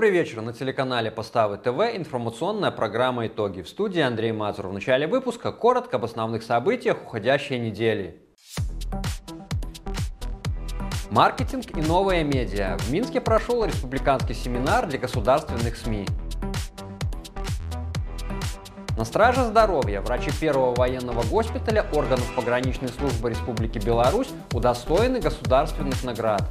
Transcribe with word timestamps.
Добрый 0.00 0.18
вечер. 0.18 0.40
На 0.40 0.54
телеканале 0.54 1.10
Поставы 1.10 1.58
ТВ 1.58 1.94
информационная 1.94 2.70
программа 2.70 3.26
«Итоги». 3.26 3.60
В 3.60 3.68
студии 3.68 4.00
Андрей 4.00 4.32
Мазур. 4.32 4.68
В 4.68 4.72
начале 4.72 5.06
выпуска 5.06 5.52
коротко 5.52 5.98
об 5.98 6.06
основных 6.06 6.42
событиях 6.42 7.02
уходящей 7.04 7.58
недели. 7.58 8.22
Маркетинг 11.10 11.76
и 11.76 11.82
новые 11.82 12.24
медиа. 12.24 12.78
В 12.78 12.90
Минске 12.90 13.20
прошел 13.20 13.62
республиканский 13.62 14.34
семинар 14.34 14.86
для 14.86 14.98
государственных 14.98 15.76
СМИ. 15.76 16.06
На 18.96 19.04
страже 19.04 19.44
здоровья 19.44 20.00
врачи 20.00 20.30
первого 20.40 20.74
военного 20.74 21.22
госпиталя 21.24 21.84
органов 21.92 22.34
пограничной 22.34 22.88
службы 22.88 23.28
Республики 23.28 23.76
Беларусь 23.76 24.30
удостоены 24.54 25.20
государственных 25.20 26.02
наград. 26.04 26.42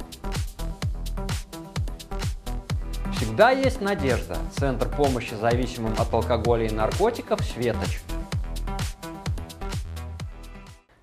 Всегда 3.30 3.52
есть 3.52 3.80
надежда. 3.80 4.38
Центр 4.58 4.88
помощи 4.88 5.34
зависимым 5.40 5.94
от 5.96 6.12
алкоголя 6.12 6.66
и 6.66 6.70
наркотиков 6.72 7.38
«Светоч». 7.42 8.00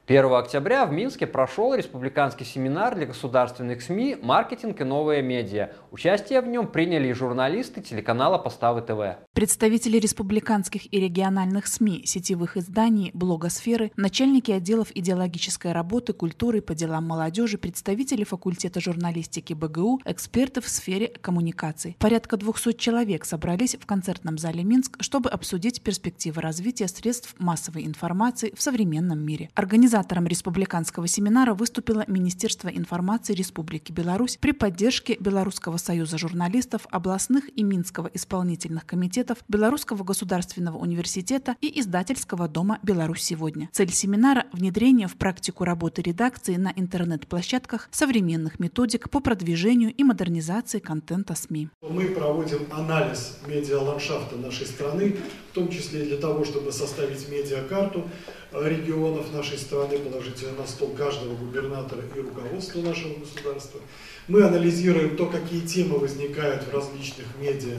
1 0.07 0.23
октября 0.31 0.85
в 0.85 0.93
Минске 0.93 1.27
прошел 1.27 1.75
республиканский 1.75 2.45
семинар 2.45 2.95
для 2.95 3.07
государственных 3.07 3.81
СМИ 3.81 4.15
«Маркетинг 4.21 4.79
и 4.79 4.85
новые 4.85 5.21
медиа». 5.21 5.71
Участие 5.91 6.39
в 6.39 6.47
нем 6.47 6.67
приняли 6.67 7.09
и 7.09 7.13
журналисты 7.13 7.81
телеканала 7.81 8.37
«Поставы 8.37 8.81
ТВ». 8.81 9.17
Представители 9.33 9.97
республиканских 9.97 10.93
и 10.93 10.99
региональных 11.01 11.67
СМИ, 11.67 12.03
сетевых 12.05 12.55
изданий, 12.55 13.11
блогосферы, 13.13 13.91
начальники 13.97 14.49
отделов 14.49 14.95
идеологической 14.95 15.73
работы, 15.73 16.13
культуры 16.13 16.61
по 16.61 16.73
делам 16.73 17.05
молодежи, 17.05 17.57
представители 17.57 18.23
факультета 18.23 18.79
журналистики 18.79 19.51
БГУ, 19.51 19.99
эксперты 20.05 20.61
в 20.61 20.69
сфере 20.69 21.09
коммуникаций. 21.19 21.97
Порядка 21.99 22.37
200 22.37 22.77
человек 22.77 23.25
собрались 23.25 23.75
в 23.75 23.85
концертном 23.85 24.37
зале 24.37 24.63
Минск, 24.63 25.03
чтобы 25.03 25.29
обсудить 25.29 25.81
перспективы 25.81 26.41
развития 26.41 26.87
средств 26.87 27.35
массовой 27.39 27.85
информации 27.85 28.53
в 28.55 28.61
современном 28.61 29.19
мире. 29.19 29.49
Организация 29.53 29.96
Организатором 29.97 30.27
республиканского 30.27 31.07
семинара 31.07 31.55
выступило 31.55 32.03
Министерство 32.05 32.67
информации 32.67 33.33
Республики 33.33 33.91
Беларусь 33.91 34.37
при 34.39 34.51
поддержке 34.51 35.17
Белорусского 35.19 35.77
союза 35.77 36.19
журналистов, 36.19 36.85
областных 36.91 37.45
и 37.57 37.63
Минского 37.63 38.07
исполнительных 38.13 38.85
комитетов, 38.85 39.39
Белорусского 39.47 40.03
государственного 40.03 40.77
университета 40.77 41.55
и 41.61 41.79
издательского 41.79 42.47
дома 42.47 42.77
«Беларусь 42.83 43.23
сегодня». 43.23 43.69
Цель 43.71 43.91
семинара– 43.91 44.45
внедрение 44.53 45.07
в 45.07 45.15
практику 45.15 45.63
работы 45.63 46.03
редакции 46.03 46.57
на 46.57 46.71
интернет-площадках 46.75 47.89
современных 47.89 48.59
методик 48.59 49.09
по 49.09 49.19
продвижению 49.19 49.91
и 49.91 50.03
модернизации 50.03 50.77
контента 50.77 51.33
СМИ. 51.33 51.69
Мы 51.81 52.09
проводим 52.09 52.67
анализ 52.71 53.39
медиаландшафта 53.47 54.35
нашей 54.35 54.67
страны, 54.67 55.15
в 55.49 55.55
том 55.55 55.69
числе 55.69 56.03
для 56.05 56.17
того, 56.17 56.45
чтобы 56.45 56.71
составить 56.71 57.27
медиакарту 57.29 58.07
регионов 58.53 59.33
нашей 59.33 59.57
страны, 59.57 59.97
положить 59.99 60.41
ее 60.41 60.51
на 60.51 60.65
стол 60.65 60.89
каждого 60.89 61.35
губернатора 61.35 62.01
и 62.15 62.19
руководства 62.19 62.81
нашего 62.81 63.15
государства. 63.19 63.79
Мы 64.27 64.43
анализируем 64.43 65.15
то, 65.15 65.25
какие 65.25 65.61
темы 65.61 65.99
возникают 65.99 66.63
в 66.63 66.73
различных 66.73 67.25
медиа 67.39 67.77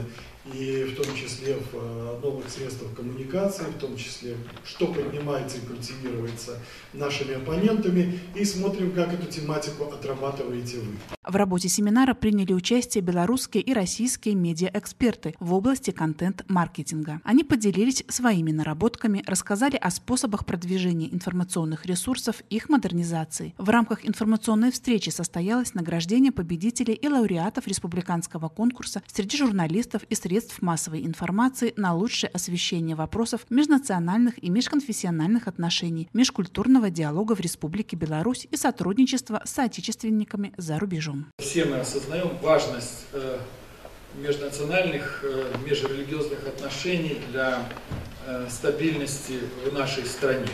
и 0.53 0.85
в 0.85 0.96
том 0.96 1.14
числе 1.14 1.57
в 1.57 1.74
э, 1.74 2.20
новых 2.23 2.48
средствах 2.48 2.95
коммуникации, 2.95 3.64
в 3.64 3.79
том 3.79 3.96
числе, 3.96 4.36
что 4.64 4.86
поднимается 4.86 5.58
и 5.58 5.61
культивируется 5.61 6.58
нашими 6.92 7.35
оппонентами, 7.35 8.18
и 8.35 8.45
смотрим, 8.45 8.92
как 8.92 9.12
эту 9.12 9.27
тематику 9.27 9.85
отрабатываете 9.85 10.79
вы. 10.79 10.96
В 11.27 11.36
работе 11.36 11.68
семинара 11.68 12.14
приняли 12.14 12.52
участие 12.52 13.02
белорусские 13.02 13.62
и 13.62 13.74
российские 13.74 14.35
медиаэксперты 14.35 15.35
в 15.40 15.52
области 15.52 15.90
контент-маркетинга. 15.90 17.20
Они 17.24 17.45
поделились 17.45 18.05
своими 18.08 18.51
наработками, 18.51 19.23
рассказали 19.27 19.77
о 19.77 19.91
способах 19.91 20.46
продвижения 20.46 21.12
информационных 21.12 21.85
ресурсов, 21.85 22.42
их 22.48 22.70
модернизации. 22.70 23.55
В 23.58 23.68
рамках 23.68 24.07
информационной 24.07 24.73
встречи 24.73 25.11
состоялось 25.11 25.74
награждение 25.74 26.33
победителей 26.33 26.95
и 26.95 27.08
лауреатов 27.08 27.67
республиканского 27.67 28.48
конкурса 28.48 29.02
среди 29.07 29.36
журналистов 29.36 30.02
и 30.08 30.14
средств 30.14 30.27
средств 30.28 30.61
массовой 30.61 31.06
информации 31.06 31.72
на 31.77 31.94
лучшее 31.94 32.28
освещение 32.34 32.94
вопросов 32.94 33.46
межнациональных 33.48 34.34
и 34.44 34.50
межконфессиональных 34.50 35.48
отношений, 35.48 36.11
межкультурного 36.12 36.90
диалога 36.90 37.34
в 37.34 37.40
Республике 37.40 37.96
Беларусь 37.96 38.46
и 38.50 38.56
сотрудничества 38.58 39.40
с 39.46 39.52
соотечественниками 39.52 40.52
за 40.58 40.78
рубежом. 40.78 41.28
Все 41.38 41.64
мы 41.64 41.78
осознаем 41.78 42.36
важность 42.42 43.06
э, 43.14 43.38
межнациональных, 44.17 45.24
э, 45.24 45.50
межрелигиозных 45.67 46.46
отношений 46.46 47.22
для 47.30 47.67
э, 48.27 48.48
стабильности 48.50 49.40
в 49.64 49.72
нашей 49.72 50.05
стране. 50.05 50.48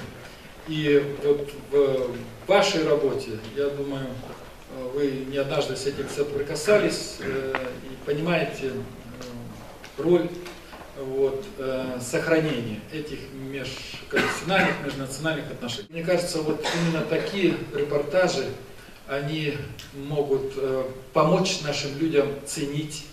И 0.68 1.02
вот 1.24 1.50
в 1.72 2.16
вашей 2.46 2.86
работе, 2.88 3.40
я 3.56 3.70
думаю, 3.70 4.06
вы 4.94 5.26
не 5.30 5.38
однажды 5.38 5.74
с 5.74 5.86
этим 5.86 6.08
соприкасались 6.08 7.18
и 7.20 8.06
понимаете 8.06 8.70
роль 9.99 10.28
вот, 10.97 11.44
э, 11.59 11.99
сохранения 12.00 12.81
этих 12.93 13.19
межконфессиональных, 13.32 14.84
межнациональных 14.84 15.50
отношений. 15.50 15.88
Мне 15.91 16.03
кажется, 16.05 16.41
вот 16.41 16.65
именно 16.82 17.05
такие 17.05 17.56
репортажи, 17.75 18.47
они 19.09 19.56
могут 19.94 20.53
э, 20.56 20.84
помочь 21.12 21.60
нашим 21.62 21.99
людям 21.99 22.28
ценить 22.47 23.06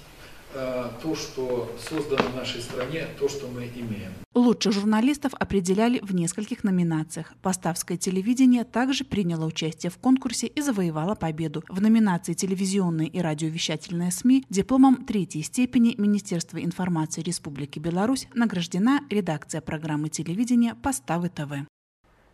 то, 0.54 1.16
что 1.16 1.76
создано 1.90 2.30
в 2.30 2.36
нашей 2.36 2.62
стране, 2.62 3.08
то, 3.20 3.28
что 3.30 3.48
мы 3.48 3.64
имеем. 3.76 4.12
Лучших 4.34 4.72
журналистов 4.72 5.34
определяли 5.34 6.00
в 6.00 6.14
нескольких 6.16 6.64
номинациях. 6.64 7.34
Поставское 7.42 7.98
телевидение 7.98 8.64
также 8.64 9.04
приняло 9.04 9.46
участие 9.46 9.90
в 9.90 9.98
конкурсе 9.98 10.48
и 10.48 10.62
завоевало 10.62 11.16
победу. 11.16 11.64
В 11.68 11.82
номинации 11.82 12.34
«Телевизионные 12.34 13.10
и 13.10 13.20
радиовещательные 13.20 14.12
СМИ» 14.12 14.46
дипломом 14.50 15.06
третьей 15.06 15.44
степени 15.44 15.96
Министерства 15.98 16.64
информации 16.64 17.22
Республики 17.22 17.80
Беларусь 17.80 18.28
награждена 18.34 19.02
редакция 19.10 19.60
программы 19.62 20.10
телевидения 20.10 20.76
«Поставы 20.76 21.30
ТВ». 21.30 21.68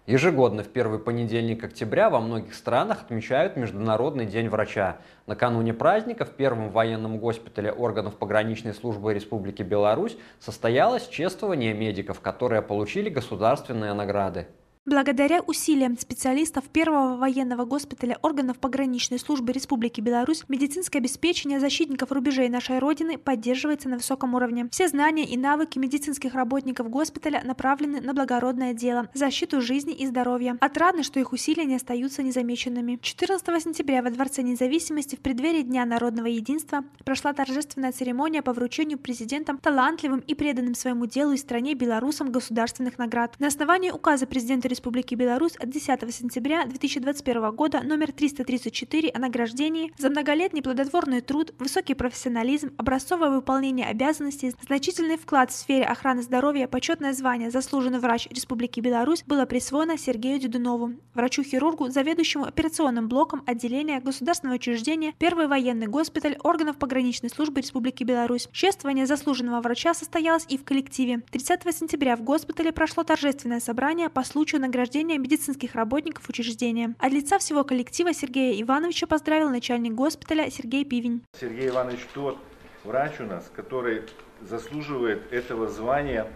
Ежегодно 0.08 0.64
в 0.64 0.70
первый 0.70 1.00
понедельник 1.00 1.66
октября 1.66 2.10
во 2.10 2.22
многих 2.22 2.56
странах 2.56 3.02
отмечают 3.02 3.58
Международный 3.58 4.26
день 4.26 4.48
врача. 4.48 5.00
Накануне 5.26 5.74
праздника 5.74 6.24
в 6.24 6.30
первом 6.30 6.70
военном 6.70 7.18
госпитале 7.18 7.74
органов 7.74 8.16
пограничной 8.16 8.74
службы 8.74 9.14
Республики 9.14 9.64
Беларусь 9.64 10.18
состоялось 10.40 11.10
чествование 11.10 11.74
медиков, 11.74 12.22
которые 12.22 12.62
получили 12.62 13.10
государственные 13.10 13.92
награды. 13.92 14.48
Благодаря 14.88 15.42
усилиям 15.42 15.98
специалистов 15.98 16.64
Первого 16.70 17.18
военного 17.18 17.66
госпиталя 17.66 18.18
органов 18.22 18.58
пограничной 18.58 19.20
службы 19.20 19.52
Республики 19.52 20.00
Беларусь, 20.00 20.46
медицинское 20.48 21.00
обеспечение 21.00 21.60
защитников 21.60 22.14
рубежей 22.14 22.48
нашей 22.48 22.80
Родины 22.80 23.18
поддерживается 23.18 23.90
на 23.90 23.98
высоком 23.98 24.34
уровне. 24.34 24.70
Все 24.72 24.88
знания 24.88 25.26
и 25.26 25.36
навыки 25.36 25.78
медицинских 25.78 26.36
работников 26.36 26.90
госпиталя 26.90 27.42
направлены 27.44 28.00
на 28.00 28.14
благородное 28.14 28.74
дело– 28.74 29.10
защиту 29.14 29.60
жизни 29.60 29.92
и 29.92 30.08
здоровья. 30.08 30.56
Отрадно, 30.62 31.04
что 31.04 31.20
их 31.20 31.34
усилия 31.34 31.66
не 31.66 31.76
остаются 31.76 32.24
незамеченными. 32.24 32.98
14 33.02 33.62
сентября 33.62 34.02
во 34.02 34.10
Дворце 34.10 34.42
независимости 34.42 35.18
в 35.18 35.20
преддверии 35.20 35.64
Дня 35.64 35.84
народного 35.84 36.28
единства 36.28 36.86
прошла 37.04 37.34
торжественная 37.34 37.92
церемония 37.92 38.42
по 38.42 38.54
вручению 38.54 39.00
президентом 39.00 39.58
талантливым 39.58 40.22
и 40.22 40.34
преданным 40.34 40.76
своему 40.76 41.08
делу 41.08 41.34
и 41.34 41.38
стране 41.38 41.74
белорусам 41.74 42.32
государственных 42.32 42.98
наград. 42.98 43.36
На 43.40 43.48
основании 43.48 43.92
указа 43.92 44.26
президента 44.26 44.70
Республики 44.70 44.77
Беларусь 44.82 45.56
от 45.58 45.70
10 45.70 46.14
сентября 46.14 46.66
2021 46.66 47.52
года 47.52 47.82
номер 47.82 48.12
334 48.12 49.10
о 49.10 49.20
награждении 49.20 49.94
за 49.98 50.10
многолетний 50.10 50.62
плодотворный 50.62 51.22
труд, 51.22 51.54
высокий 51.60 51.94
профессионализм, 51.94 52.72
образцовое 52.78 53.30
выполнение 53.30 53.88
обязанностей, 53.88 54.54
значительный 54.66 55.18
вклад 55.18 55.52
в 55.52 55.56
сфере 55.56 55.84
охраны 55.84 56.22
здоровья, 56.22 56.68
почетное 56.68 57.14
звание 57.14 57.52
«Заслуженный 57.52 58.00
врач 58.00 58.28
Республики 58.30 58.80
Беларусь» 58.80 59.24
было 59.26 59.46
присвоено 59.46 59.98
Сергею 59.98 60.40
Дедунову, 60.40 60.94
врачу-хирургу, 61.14 61.90
заведующему 61.90 62.46
операционным 62.46 63.08
блоком 63.10 63.44
отделения 63.46 64.00
государственного 64.00 64.56
учреждения 64.58 65.14
Первый 65.20 65.48
военный 65.48 65.88
госпиталь 65.88 66.38
органов 66.44 66.78
пограничной 66.78 67.30
службы 67.30 67.62
Республики 67.62 68.04
Беларусь. 68.04 68.48
Чествование 68.52 69.06
заслуженного 69.06 69.62
врача 69.62 69.94
состоялось 69.94 70.46
и 70.48 70.58
в 70.58 70.64
коллективе. 70.64 71.22
30 71.32 71.76
сентября 71.76 72.16
в 72.16 72.22
госпитале 72.22 72.72
прошло 72.72 73.04
торжественное 73.04 73.60
собрание 73.60 74.10
по 74.10 74.24
случаю 74.24 74.62
награждения 74.68 75.18
медицинских 75.18 75.76
работников 75.76 76.28
учреждения. 76.30 76.94
От 77.00 77.12
лица 77.12 77.40
всего 77.40 77.64
коллектива 77.64 78.14
Сергея 78.14 78.62
Ивановича 78.62 79.08
поздравил 79.08 79.50
начальник 79.50 79.94
госпиталя 79.94 80.50
Сергей 80.52 80.86
Пивень. 80.86 81.24
Сергей 81.40 81.70
Иванович 81.70 82.00
тот 82.14 82.38
врач 82.84 83.20
у 83.20 83.24
нас, 83.24 83.50
который 83.56 84.04
заслуживает 84.42 85.32
этого 85.32 85.68
звания 85.68 86.28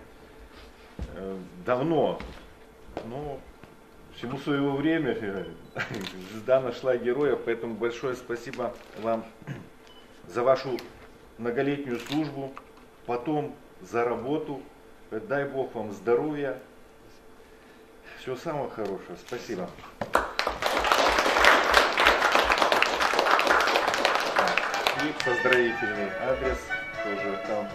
э, 1.16 1.38
давно. 1.66 2.20
Ну, 3.06 3.40
всему 4.16 4.38
своего 4.38 4.76
время 4.76 5.18
звезда 6.32 6.62
нашла 6.62 6.98
героя, 6.98 7.36
поэтому 7.36 7.76
большое 7.76 8.16
спасибо 8.16 8.74
вам 9.02 9.26
за 10.28 10.44
вашу 10.44 10.78
многолетнюю 11.38 12.00
службу, 12.00 12.52
потом 13.06 13.54
за 13.82 14.04
работу. 14.04 14.62
Дай 15.12 15.46
Бог 15.46 15.76
вам 15.76 15.92
здоровья. 15.92 16.58
Всего 18.22 18.36
самого 18.36 18.70
хорошего. 18.70 19.18
Спасибо. 19.28 19.68
И 25.04 25.26
поздравительный 25.26 26.12
адрес 26.30 26.60
тоже 27.04 27.40
там. 27.48 27.68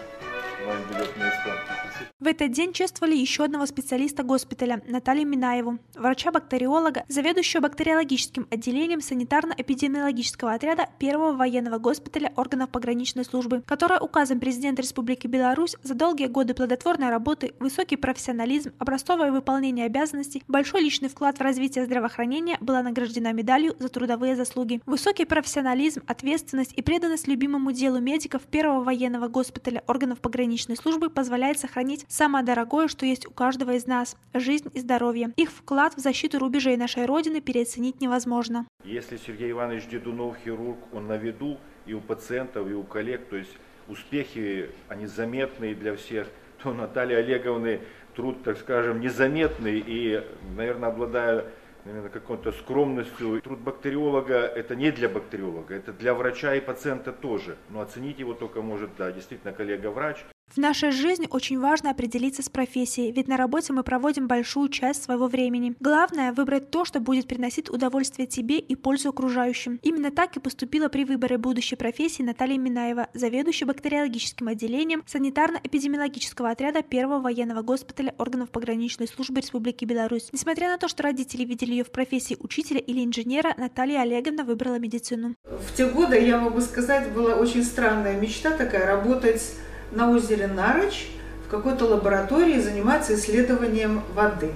В 2.19 2.25
этот 2.25 2.51
день 2.51 2.73
чествовали 2.73 3.15
еще 3.15 3.43
одного 3.43 3.67
специалиста 3.67 4.23
госпиталя 4.23 4.81
Наталью 4.87 5.27
Минаеву, 5.27 5.77
врача-бактериолога, 5.95 7.03
заведующего 7.07 7.61
бактериологическим 7.61 8.47
отделением 8.49 8.99
санитарно-эпидемиологического 8.99 10.55
отряда 10.55 10.89
первого 10.97 11.33
военного 11.33 11.77
госпиталя 11.77 12.33
органов 12.35 12.71
пограничной 12.71 13.23
службы, 13.23 13.61
которая 13.67 13.99
указом 13.99 14.39
президента 14.39 14.81
Республики 14.81 15.27
Беларусь 15.27 15.75
за 15.83 15.93
долгие 15.93 16.25
годы 16.25 16.55
плодотворной 16.55 17.09
работы, 17.09 17.53
высокий 17.59 17.95
профессионализм, 17.95 18.73
образцовое 18.79 19.31
выполнение 19.31 19.85
обязанностей, 19.85 20.43
большой 20.47 20.81
личный 20.81 21.09
вклад 21.09 21.37
в 21.37 21.41
развитие 21.41 21.85
здравоохранения 21.85 22.57
была 22.61 22.81
награждена 22.81 23.31
медалью 23.31 23.75
за 23.77 23.89
трудовые 23.89 24.35
заслуги. 24.35 24.81
Высокий 24.87 25.25
профессионализм, 25.25 26.01
ответственность 26.07 26.73
и 26.73 26.81
преданность 26.81 27.27
любимому 27.27 27.71
делу 27.71 27.99
медиков 27.99 28.41
первого 28.41 28.83
военного 28.83 29.27
госпиталя 29.27 29.83
органов 29.85 30.19
пограничной 30.19 30.46
службы 30.55 31.09
позволяет 31.09 31.59
сохранить 31.59 32.05
самое 32.07 32.45
дорогое, 32.45 32.87
что 32.87 33.05
есть 33.05 33.27
у 33.27 33.31
каждого 33.31 33.71
из 33.71 33.85
нас– 33.85 34.15
жизнь 34.33 34.69
и 34.73 34.79
здоровье. 34.79 35.33
Их 35.35 35.51
вклад 35.51 35.95
в 35.95 35.99
защиту 35.99 36.39
рубежей 36.39 36.77
нашей 36.77 37.05
Родины 37.05 37.41
переоценить 37.41 37.99
невозможно. 37.99 38.65
Если 38.85 39.17
Сергей 39.17 39.51
Иванович 39.51 39.87
Дедунов, 39.87 40.37
хирург, 40.43 40.77
он 40.93 41.07
на 41.07 41.17
виду 41.17 41.57
и 41.85 41.93
у 41.93 41.99
пациентов, 41.99 42.69
и 42.69 42.73
у 42.73 42.83
коллег, 42.83 43.27
то 43.27 43.35
есть 43.35 43.51
успехи, 43.89 44.69
они 44.87 45.07
заметные 45.07 45.75
для 45.75 45.95
всех, 45.95 46.27
то 46.63 46.73
Наталья 46.73 47.17
Олеговны 47.17 47.81
труд, 48.15 48.43
так 48.43 48.57
скажем, 48.57 49.01
незаметный 49.01 49.83
и, 49.85 50.23
наверное, 50.55 50.89
обладая 50.89 51.45
наверное, 51.87 52.09
какой-то 52.09 52.51
скромностью. 52.51 53.41
Труд 53.41 53.59
бактериолога– 53.59 54.35
это 54.55 54.75
не 54.75 54.91
для 54.91 55.09
бактериолога, 55.09 55.73
это 55.73 55.93
для 55.93 56.13
врача 56.13 56.53
и 56.55 56.59
пациента 56.59 57.11
тоже. 57.11 57.57
Но 57.69 57.81
оценить 57.81 58.19
его 58.19 58.33
только 58.33 58.61
может, 58.61 58.91
да, 58.97 59.11
действительно, 59.11 59.53
коллега-врач. 59.53 60.17
В 60.53 60.59
нашей 60.59 60.91
жизни 60.91 61.27
очень 61.29 61.59
важно 61.59 61.91
определиться 61.91 62.41
с 62.41 62.49
профессией, 62.49 63.11
ведь 63.11 63.27
на 63.27 63.37
работе 63.37 63.73
мы 63.73 63.83
проводим 63.83 64.27
большую 64.27 64.69
часть 64.69 65.03
своего 65.03 65.27
времени. 65.27 65.75
Главное– 65.79 66.31
выбрать 66.33 66.71
то, 66.71 66.85
что 66.85 66.99
будет 66.99 67.27
приносить 67.27 67.69
удовольствие 67.69 68.27
тебе 68.27 68.57
и 68.57 68.75
пользу 68.75 69.09
окружающим. 69.09 69.79
Именно 69.83 70.09
так 70.09 70.35
и 70.37 70.39
поступила 70.39 70.87
при 70.87 71.03
выборе 71.05 71.37
будущей 71.37 71.75
профессии 71.75 72.23
Наталья 72.23 72.57
Минаева, 72.57 73.07
заведующая 73.13 73.67
бактериологическим 73.67 74.47
отделением 74.47 75.03
санитарно-эпидемиологического 75.05 76.49
отряда 76.49 76.81
первого 76.81 77.19
военного 77.19 77.61
госпиталя 77.61 78.15
органов 78.17 78.49
пограничной 78.49 79.07
службы 79.07 79.41
Республики 79.41 79.85
Беларусь. 79.85 80.29
Несмотря 80.31 80.69
на 80.69 80.77
то, 80.77 80.87
что 80.87 81.03
родители 81.03 81.43
видели 81.43 81.71
ее 81.71 81.83
в 81.83 81.91
профессии 81.91 82.37
учителя 82.39 82.79
или 82.79 83.03
инженера, 83.03 83.53
Наталья 83.57 84.01
Олеговна 84.01 84.43
выбрала 84.43 84.79
медицину. 84.79 85.35
В 85.43 85.75
те 85.75 85.87
годы, 85.87 86.19
я 86.19 86.39
могу 86.39 86.61
сказать, 86.61 87.11
была 87.13 87.35
очень 87.35 87.63
странная 87.63 88.19
мечта 88.19 88.51
такая– 88.51 88.85
работать 88.87 89.43
на 89.91 90.11
озере 90.11 90.47
Нарыч 90.47 91.09
в 91.47 91.49
какой-то 91.49 91.85
лаборатории 91.85 92.59
заниматься 92.59 93.15
исследованием 93.15 94.01
воды. 94.13 94.51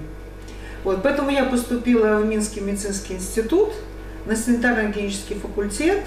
Вот, 0.84 1.02
поэтому 1.02 1.30
я 1.30 1.44
поступила 1.44 2.16
в 2.16 2.26
Минский 2.26 2.60
медицинский 2.60 3.14
институт 3.14 3.72
на 4.26 4.34
санитарно-гигиенический 4.34 5.38
факультет, 5.38 6.00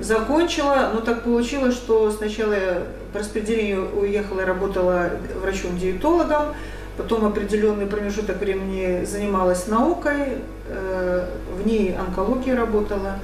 закончила, 0.00 0.90
но 0.92 1.00
так 1.00 1.22
получилось, 1.22 1.74
что 1.74 2.10
сначала 2.10 2.52
я 2.52 2.82
по 3.12 3.20
распределению 3.20 3.88
уехала 3.96 4.40
и 4.40 4.44
работала 4.44 5.10
врачом-диетологом, 5.40 6.54
потом 6.96 7.24
определенный 7.24 7.86
промежуток 7.86 8.38
времени 8.40 9.04
занималась 9.04 9.66
наукой, 9.66 10.38
э, 10.68 11.28
в 11.56 11.66
ней 11.66 11.94
онкологией 11.96 12.56
работала. 12.56 13.18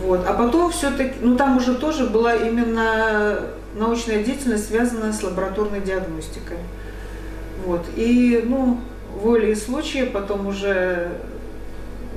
Вот. 0.00 0.26
А 0.26 0.34
потом 0.34 0.70
все-таки, 0.70 1.14
ну 1.20 1.36
там 1.36 1.56
уже 1.56 1.74
тоже 1.74 2.06
была 2.06 2.34
именно 2.34 3.40
научная 3.78 4.22
деятельность 4.22 4.68
связана 4.68 5.12
с 5.12 5.22
лабораторной 5.22 5.80
диагностикой. 5.80 6.58
Вот. 7.64 7.86
И, 7.96 8.42
ну, 8.44 8.80
волей 9.22 9.54
случая 9.54 10.06
потом 10.06 10.46
уже 10.46 11.12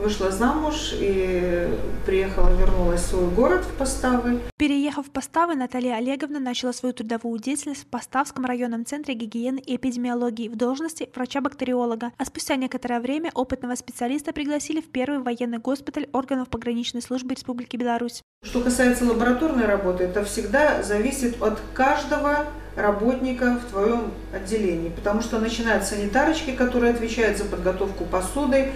вышла 0.02 0.32
замуж 0.32 0.94
и 0.94 1.68
приехала, 2.06 2.50
вернулась 2.56 3.02
в 3.02 3.10
свой 3.10 3.30
город 3.30 3.64
в 3.64 3.78
Поставы. 3.78 4.40
Переехав 4.58 5.06
в 5.06 5.12
Поставы, 5.12 5.56
Наталья 5.56 5.96
Олеговна 5.96 6.40
начала 6.40 6.74
свою 6.74 6.94
трудовую 6.94 7.40
деятельность 7.40 7.84
в 7.84 7.86
Поставском 7.86 8.46
районном 8.46 8.86
центре 8.86 9.14
гигиены 9.14 9.60
и 9.60 9.76
эпидемиологии 9.76 10.50
в 10.50 10.56
должности 10.56 11.10
врача-бактериолога, 11.14 12.12
а 12.18 12.26
спустя 12.26 12.56
некоторое 12.56 13.00
время 13.00 13.32
опытного 13.34 13.76
специалиста 13.76 14.34
пригласили 14.34 14.82
в 14.82 14.90
первый 14.90 15.20
военный 15.20 15.60
госпиталь 15.60 16.08
органов 16.14 16.50
пограничной 16.50 17.02
службы 17.02 17.36
Республики 17.36 17.78
Беларусь. 17.78 18.22
Что 18.44 18.62
касается 18.62 19.06
лабораторной 19.06 19.66
работы, 19.66 20.06
это 20.06 20.24
всегда 20.26 20.82
зависит 20.82 21.42
от 21.42 21.60
каждого 21.74 22.48
работника 22.76 23.60
в 23.64 23.70
твоем 23.72 24.12
отделении, 24.34 24.90
потому 24.90 25.22
что 25.22 25.40
начинают 25.40 25.84
санитарочки, 25.84 26.52
которые 26.52 26.94
отвечают 26.94 27.38
за 27.38 27.46
подготовку 27.46 28.06
посуды, 28.06 28.72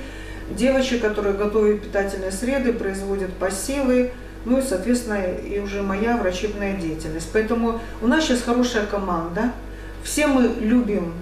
девочек, 0.50 1.01
которые 1.01 1.36
готовят 1.36 1.81
питательные 1.81 2.31
среды, 2.31 2.74
производят 2.74 3.33
посевы, 3.33 4.12
ну 4.45 4.59
и, 4.59 4.62
соответственно, 4.62 5.24
и 5.24 5.59
уже 5.59 5.81
моя 5.81 6.18
врачебная 6.18 6.75
деятельность. 6.75 7.30
Поэтому 7.33 7.80
у 8.01 8.07
нас 8.07 8.25
сейчас 8.25 8.42
хорошая 8.42 8.86
команда, 8.86 9.51
все 10.03 10.27
мы 10.27 10.50
любим 10.59 11.13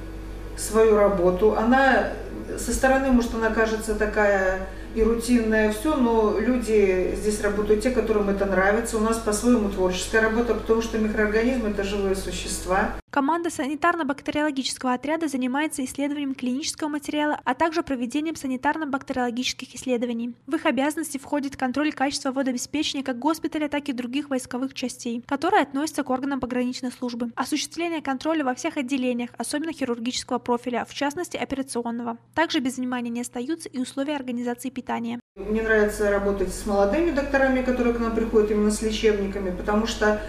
свою 0.57 0.97
работу, 0.97 1.55
она 1.57 2.09
со 2.57 2.73
стороны, 2.73 3.11
может, 3.11 3.33
она 3.33 3.49
кажется 3.49 3.95
такая 3.95 4.67
и 4.95 5.01
рутинное 5.01 5.71
все, 5.71 5.95
но 5.95 6.37
люди 6.37 7.15
здесь 7.19 7.42
работают 7.42 7.81
те, 7.81 7.89
которым 7.89 8.30
это 8.30 8.45
нравится. 8.45 8.97
У 8.97 8.99
нас 8.99 9.18
по-своему 9.18 9.69
творческая 9.69 10.21
работа, 10.21 10.53
потому 10.53 10.81
что 10.81 10.99
микроорганизмы– 10.99 11.69
это 11.71 11.83
живые 11.83 12.15
существа. 12.15 12.92
Команда 13.13 13.49
санитарно-бактериологического 13.49 14.95
отряда 14.95 15.27
занимается 15.27 15.85
исследованием 15.85 16.33
клинического 16.33 16.87
материала, 16.89 17.39
а 17.43 17.53
также 17.53 17.83
проведением 17.83 18.33
санитарно-бактериологических 18.33 19.75
исследований. 19.75 20.33
В 20.47 20.55
их 20.55 20.65
обязанности 20.65 21.19
входит 21.19 21.55
контроль 21.55 21.93
качества 21.93 22.31
водообеспечения 22.31 23.03
как 23.03 23.19
госпиталя, 23.19 23.69
так 23.69 23.87
и 23.87 23.93
других 23.93 24.31
войсковых 24.31 24.73
частей, 24.73 25.23
которые 25.27 25.61
относятся 25.61 26.03
к 26.03 26.09
органам 26.09 26.39
пограничной 26.39 26.91
службы. 26.91 27.29
Осуществление 27.35 28.01
контроля 28.01 28.43
во 28.43 28.55
всех 28.55 28.77
отделениях, 28.77 29.29
особенно 29.37 29.73
хирургического 29.73 30.39
профиля, 30.39 30.83
в 30.83 30.95
частности 30.95 31.37
операционного. 31.37 32.17
Также 32.33 32.61
без 32.61 32.77
внимания 32.77 33.11
не 33.11 33.21
остаются 33.21 33.69
и 33.69 33.77
условия 33.77 34.15
организации 34.15 34.71
питания. 34.71 35.19
Мне 35.35 35.61
нравится 35.61 36.09
работать 36.09 36.51
с 36.51 36.65
молодыми 36.65 37.11
докторами, 37.11 37.61
которые 37.61 37.93
к 37.93 37.99
нам 37.99 38.15
приходят 38.15 38.49
именно 38.49 38.71
с 38.71 38.81
лечебниками, 38.81 39.55
потому 39.55 39.85
что 39.85 40.19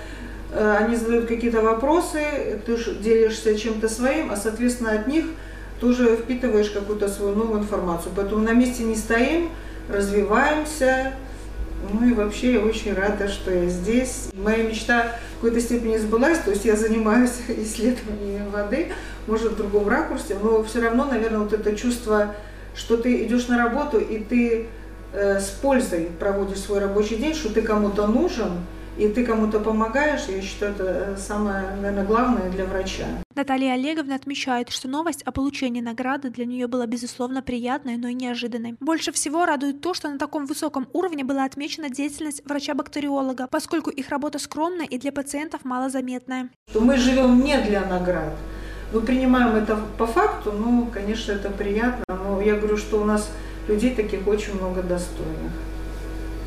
они 0.56 0.96
задают 0.96 1.26
какие-то 1.26 1.60
вопросы, 1.60 2.60
ты 2.64 2.76
делишься 3.02 3.58
чем-то 3.58 3.88
своим, 3.88 4.30
а 4.30 4.36
соответственно 4.36 4.92
от 4.92 5.06
них 5.06 5.26
тоже 5.80 6.16
впитываешь 6.16 6.70
какую-то 6.70 7.08
свою 7.08 7.34
новую 7.34 7.60
информацию. 7.60 8.12
Поэтому 8.14 8.42
на 8.42 8.52
месте 8.52 8.84
не 8.84 8.96
стоим, 8.96 9.50
развиваемся. 9.88 11.12
Ну 11.92 12.08
и 12.08 12.14
вообще 12.14 12.54
я 12.54 12.60
очень 12.60 12.94
рада, 12.94 13.28
что 13.28 13.52
я 13.52 13.68
здесь. 13.68 14.30
Моя 14.32 14.62
мечта 14.62 15.16
в 15.32 15.34
какой-то 15.42 15.60
степени 15.60 15.96
сбылась, 15.98 16.38
то 16.38 16.50
есть 16.50 16.64
я 16.64 16.76
занимаюсь 16.76 17.32
исследованием 17.48 18.48
воды, 18.50 18.92
может 19.26 19.52
в 19.52 19.56
другом 19.56 19.88
ракурсе, 19.88 20.36
но 20.42 20.62
все 20.62 20.80
равно, 20.80 21.04
наверное, 21.04 21.40
вот 21.40 21.52
это 21.52 21.76
чувство 21.76 22.34
что 22.74 22.96
ты 22.96 23.24
идешь 23.24 23.48
на 23.48 23.58
работу 23.58 23.98
и 23.98 24.18
ты 24.18 24.66
э, 25.12 25.40
с 25.40 25.50
пользой 25.50 26.10
проводишь 26.18 26.58
свой 26.58 26.80
рабочий 26.80 27.16
день, 27.16 27.34
что 27.34 27.52
ты 27.52 27.62
кому-то 27.62 28.06
нужен, 28.06 28.64
и 28.96 29.08
ты 29.08 29.24
кому-то 29.24 29.60
помогаешь, 29.60 30.26
я 30.28 30.40
считаю, 30.40 30.72
это 30.72 30.84
э, 30.84 31.16
самое, 31.16 31.70
наверное, 31.76 32.04
главное 32.04 32.50
для 32.50 32.64
врача. 32.64 33.06
Наталья 33.34 33.72
Олеговна 33.72 34.14
отмечает, 34.14 34.70
что 34.70 34.88
новость 34.88 35.22
о 35.22 35.32
получении 35.32 35.80
награды 35.80 36.30
для 36.30 36.44
нее 36.44 36.68
была, 36.68 36.86
безусловно, 36.86 37.42
приятной, 37.42 37.96
но 37.96 38.08
и 38.08 38.14
неожиданной. 38.14 38.76
Больше 38.80 39.10
всего 39.12 39.44
радует 39.44 39.80
то, 39.80 39.94
что 39.94 40.08
на 40.08 40.18
таком 40.18 40.46
высоком 40.46 40.86
уровне 40.92 41.24
была 41.24 41.44
отмечена 41.44 41.90
деятельность 41.90 42.42
врача-бактериолога, 42.44 43.48
поскольку 43.48 43.90
их 43.90 44.08
работа 44.10 44.38
скромная 44.38 44.86
и 44.86 44.98
для 44.98 45.10
пациентов 45.10 45.64
малозаметная. 45.64 46.50
Мы 46.74 46.96
живем 46.96 47.42
не 47.42 47.58
для 47.60 47.84
наград, 47.84 48.34
мы 48.92 49.00
принимаем 49.00 49.56
это 49.56 49.76
по 49.98 50.06
факту, 50.06 50.52
ну, 50.52 50.88
конечно, 50.92 51.32
это 51.32 51.50
приятно, 51.50 52.04
но 52.08 52.40
я 52.40 52.54
говорю, 52.54 52.76
что 52.76 53.00
у 53.00 53.04
нас 53.04 53.28
людей 53.66 53.94
таких 53.94 54.26
очень 54.28 54.54
много 54.54 54.82
достойных. 54.82 55.52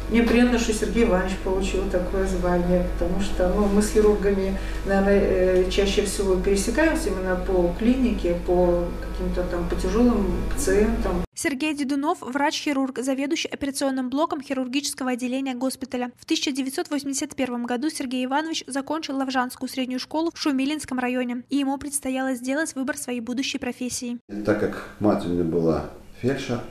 Мне 0.09 0.23
приятно, 0.23 0.57
что 0.57 0.71
Сергей 0.71 1.03
Иванович 1.03 1.33
получил 1.43 1.83
такое 1.89 2.25
звание, 2.27 2.87
потому 2.93 3.19
что 3.19 3.49
ну, 3.49 3.65
мы 3.67 3.81
с 3.81 3.91
хирургами, 3.91 4.57
наверное, 4.85 5.19
э, 5.19 5.69
чаще 5.69 6.05
всего 6.05 6.35
пересекаемся 6.35 7.09
именно 7.09 7.35
по 7.35 7.75
клинике, 7.77 8.37
по 8.47 8.85
каким-то 9.01 9.43
там 9.43 9.67
по 9.67 9.75
тяжелым 9.75 10.25
пациентам. 10.53 11.25
Сергей 11.35 11.75
Дедунов– 11.75 12.19
врач-хирург, 12.21 12.99
заведующий 12.99 13.49
операционным 13.49 14.09
блоком 14.09 14.41
хирургического 14.41 15.11
отделения 15.11 15.55
госпиталя. 15.55 16.11
В 16.17 16.23
1981 16.23 17.65
году 17.65 17.89
Сергей 17.89 18.25
Иванович 18.25 18.63
закончил 18.65 19.17
Лавжанскую 19.17 19.67
среднюю 19.67 19.99
школу 19.99 20.31
в 20.33 20.39
Шумилинском 20.39 20.99
районе, 20.99 21.43
и 21.49 21.57
ему 21.57 21.77
предстояло 21.77 22.33
сделать 22.33 22.73
выбор 22.75 22.97
своей 22.97 23.19
будущей 23.19 23.57
профессии. 23.57 24.19
Так 24.45 24.61
как 24.61 24.89
мать 24.99 25.25
у 25.25 25.29
меня 25.29 25.43
была 25.43 25.89
фельдшер, 26.21 26.61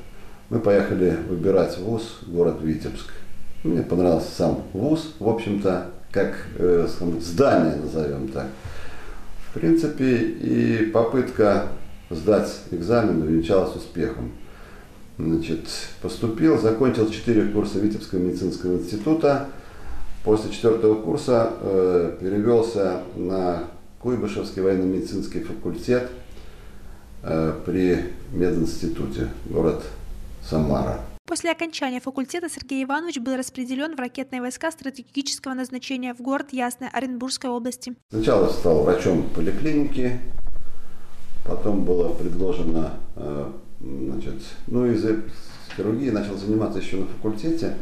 мы 0.49 0.59
поехали 0.59 1.19
выбирать 1.29 1.77
вуз, 1.79 2.21
город 2.27 2.63
Витебск. 2.63 3.13
Мне 3.63 3.83
понравился 3.83 4.31
сам 4.31 4.63
вуз, 4.73 5.15
в 5.19 5.29
общем-то, 5.29 5.91
как 6.13 6.35
э, 6.59 6.87
здание, 7.21 7.77
назовем 7.77 8.29
так. 8.29 8.47
В 9.51 9.59
принципе, 9.59 10.17
и 10.17 10.91
попытка 10.93 11.69
сдать 12.11 12.53
экзамен 12.71 13.23
увенчалась 13.23 13.75
успехом. 13.75 14.33
Значит, 15.19 15.61
поступил, 16.03 16.59
закончил 16.59 17.11
4 17.11 17.49
курса 17.49 17.79
Витебского 17.79 18.19
медицинского 18.19 18.77
института. 18.77 19.49
После 20.25 20.51
четвертого 20.51 21.01
курса 21.01 21.51
э, 21.61 22.17
перевелся 22.21 23.03
на 23.17 23.65
Куйбышевский 24.01 24.61
военно-медицинский 24.61 25.41
факультет 25.41 26.11
э, 27.23 27.53
при 27.65 28.13
мединституте, 28.33 29.29
город 29.47 29.83
Самара. 30.43 31.01
После 31.27 31.51
окончания 31.51 32.01
факультета 32.01 32.49
Сергей 32.49 32.85
Иванович 32.85 33.19
был 33.19 33.37
распределен 33.37 33.97
в 33.97 33.99
ракетные 33.99 34.41
войска 34.41 34.71
стратегического 34.71 35.55
назначения 35.55 36.15
в 36.15 36.21
город 36.21 36.53
Ясное 36.53 36.89
Оренбургской 36.93 37.51
области. 37.51 37.97
Сначала 38.11 38.49
стал 38.49 38.85
врачом 38.85 39.29
поликлиники, 39.35 40.21
потом 41.45 41.85
было 41.85 42.15
предложено, 42.15 42.93
э, 43.17 43.53
значит, 43.81 44.41
ну 44.69 44.87
из 44.87 45.05
хирургии 45.77 46.11
начал 46.11 46.37
заниматься 46.37 46.79
еще 46.79 46.99
на 46.99 47.07
факультете, 47.07 47.77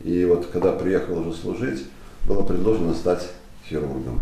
и 0.00 0.24
вот 0.24 0.46
когда 0.46 0.72
приехал 0.72 1.18
уже 1.20 1.34
служить, 1.34 1.86
было 2.26 2.42
предложено 2.42 2.94
стать 2.94 3.28
хирургом. 3.64 4.20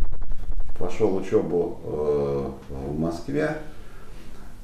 Пошел 0.79 1.17
учебу 1.17 1.81
э, 1.83 2.51
в 2.69 3.01
Москве 3.01 3.57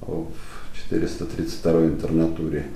в 0.02 0.26
432 0.74 1.86
интернатуре 1.86 2.66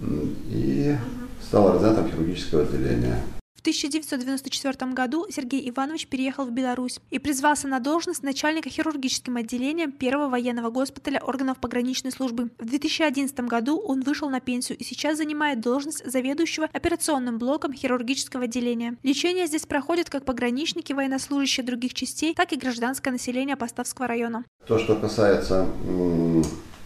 и 0.00 0.96
стал 1.42 1.68
ординатом 1.68 2.10
хирургического 2.10 2.62
отделения. 2.62 3.22
В 3.54 3.60
1994 3.66 4.92
году 4.92 5.26
Сергей 5.28 5.68
Иванович 5.70 6.06
переехал 6.06 6.44
в 6.44 6.52
Беларусь 6.52 7.00
и 7.10 7.18
призвался 7.18 7.66
на 7.66 7.80
должность 7.80 8.22
начальника 8.22 8.70
хирургическим 8.70 9.36
отделением 9.36 9.90
первого 9.90 10.28
военного 10.28 10.70
госпиталя 10.70 11.20
органов 11.20 11.58
пограничной 11.58 12.12
службы. 12.12 12.50
В 12.60 12.64
2011 12.64 13.40
году 13.40 13.78
он 13.78 14.02
вышел 14.02 14.30
на 14.30 14.38
пенсию 14.38 14.78
и 14.78 14.84
сейчас 14.84 15.16
занимает 15.16 15.60
должность 15.60 16.08
заведующего 16.08 16.68
операционным 16.72 17.38
блоком 17.38 17.72
хирургического 17.72 18.44
отделения. 18.44 18.98
Лечение 19.02 19.48
здесь 19.48 19.66
проходит 19.66 20.10
как 20.10 20.24
пограничники, 20.24 20.92
военнослужащие 20.92 21.66
других 21.66 21.92
частей, 21.92 22.34
так 22.34 22.52
и 22.52 22.56
гражданское 22.56 23.10
население 23.10 23.56
Поставского 23.56 24.06
района. 24.06 24.44
То, 24.68 24.78
что 24.78 24.94
касается 24.94 25.66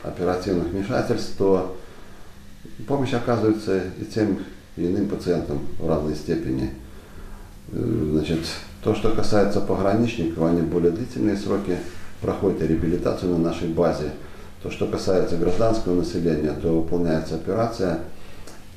оперативных 0.03 0.69
вмешательств, 0.69 1.37
то 1.37 1.77
Помощь 2.87 3.15
оказывается 3.15 3.83
и 4.01 4.05
тем 4.05 4.39
и 4.77 4.87
иным 4.87 5.09
пациентам 5.09 5.61
в 5.79 5.89
разной 5.89 6.15
степени. 6.15 6.71
Э, 7.73 8.09
значит, 8.13 8.41
то, 8.83 8.95
что 8.95 9.11
касается 9.11 9.61
пограничников, 9.61 10.43
они 10.45 10.63
более 10.63 10.93
длительные 10.93 11.37
сроки 11.37 11.77
проходят 12.21 12.63
реабилитацию 12.63 13.33
на 13.33 13.39
нашей 13.39 13.69
базе. 13.69 14.11
То, 14.63 14.71
что 14.71 14.87
касается 14.87 15.37
гражданского 15.37 15.97
населения, 15.97 16.53
то 16.53 16.81
выполняется 16.81 17.35
операция, 17.35 18.01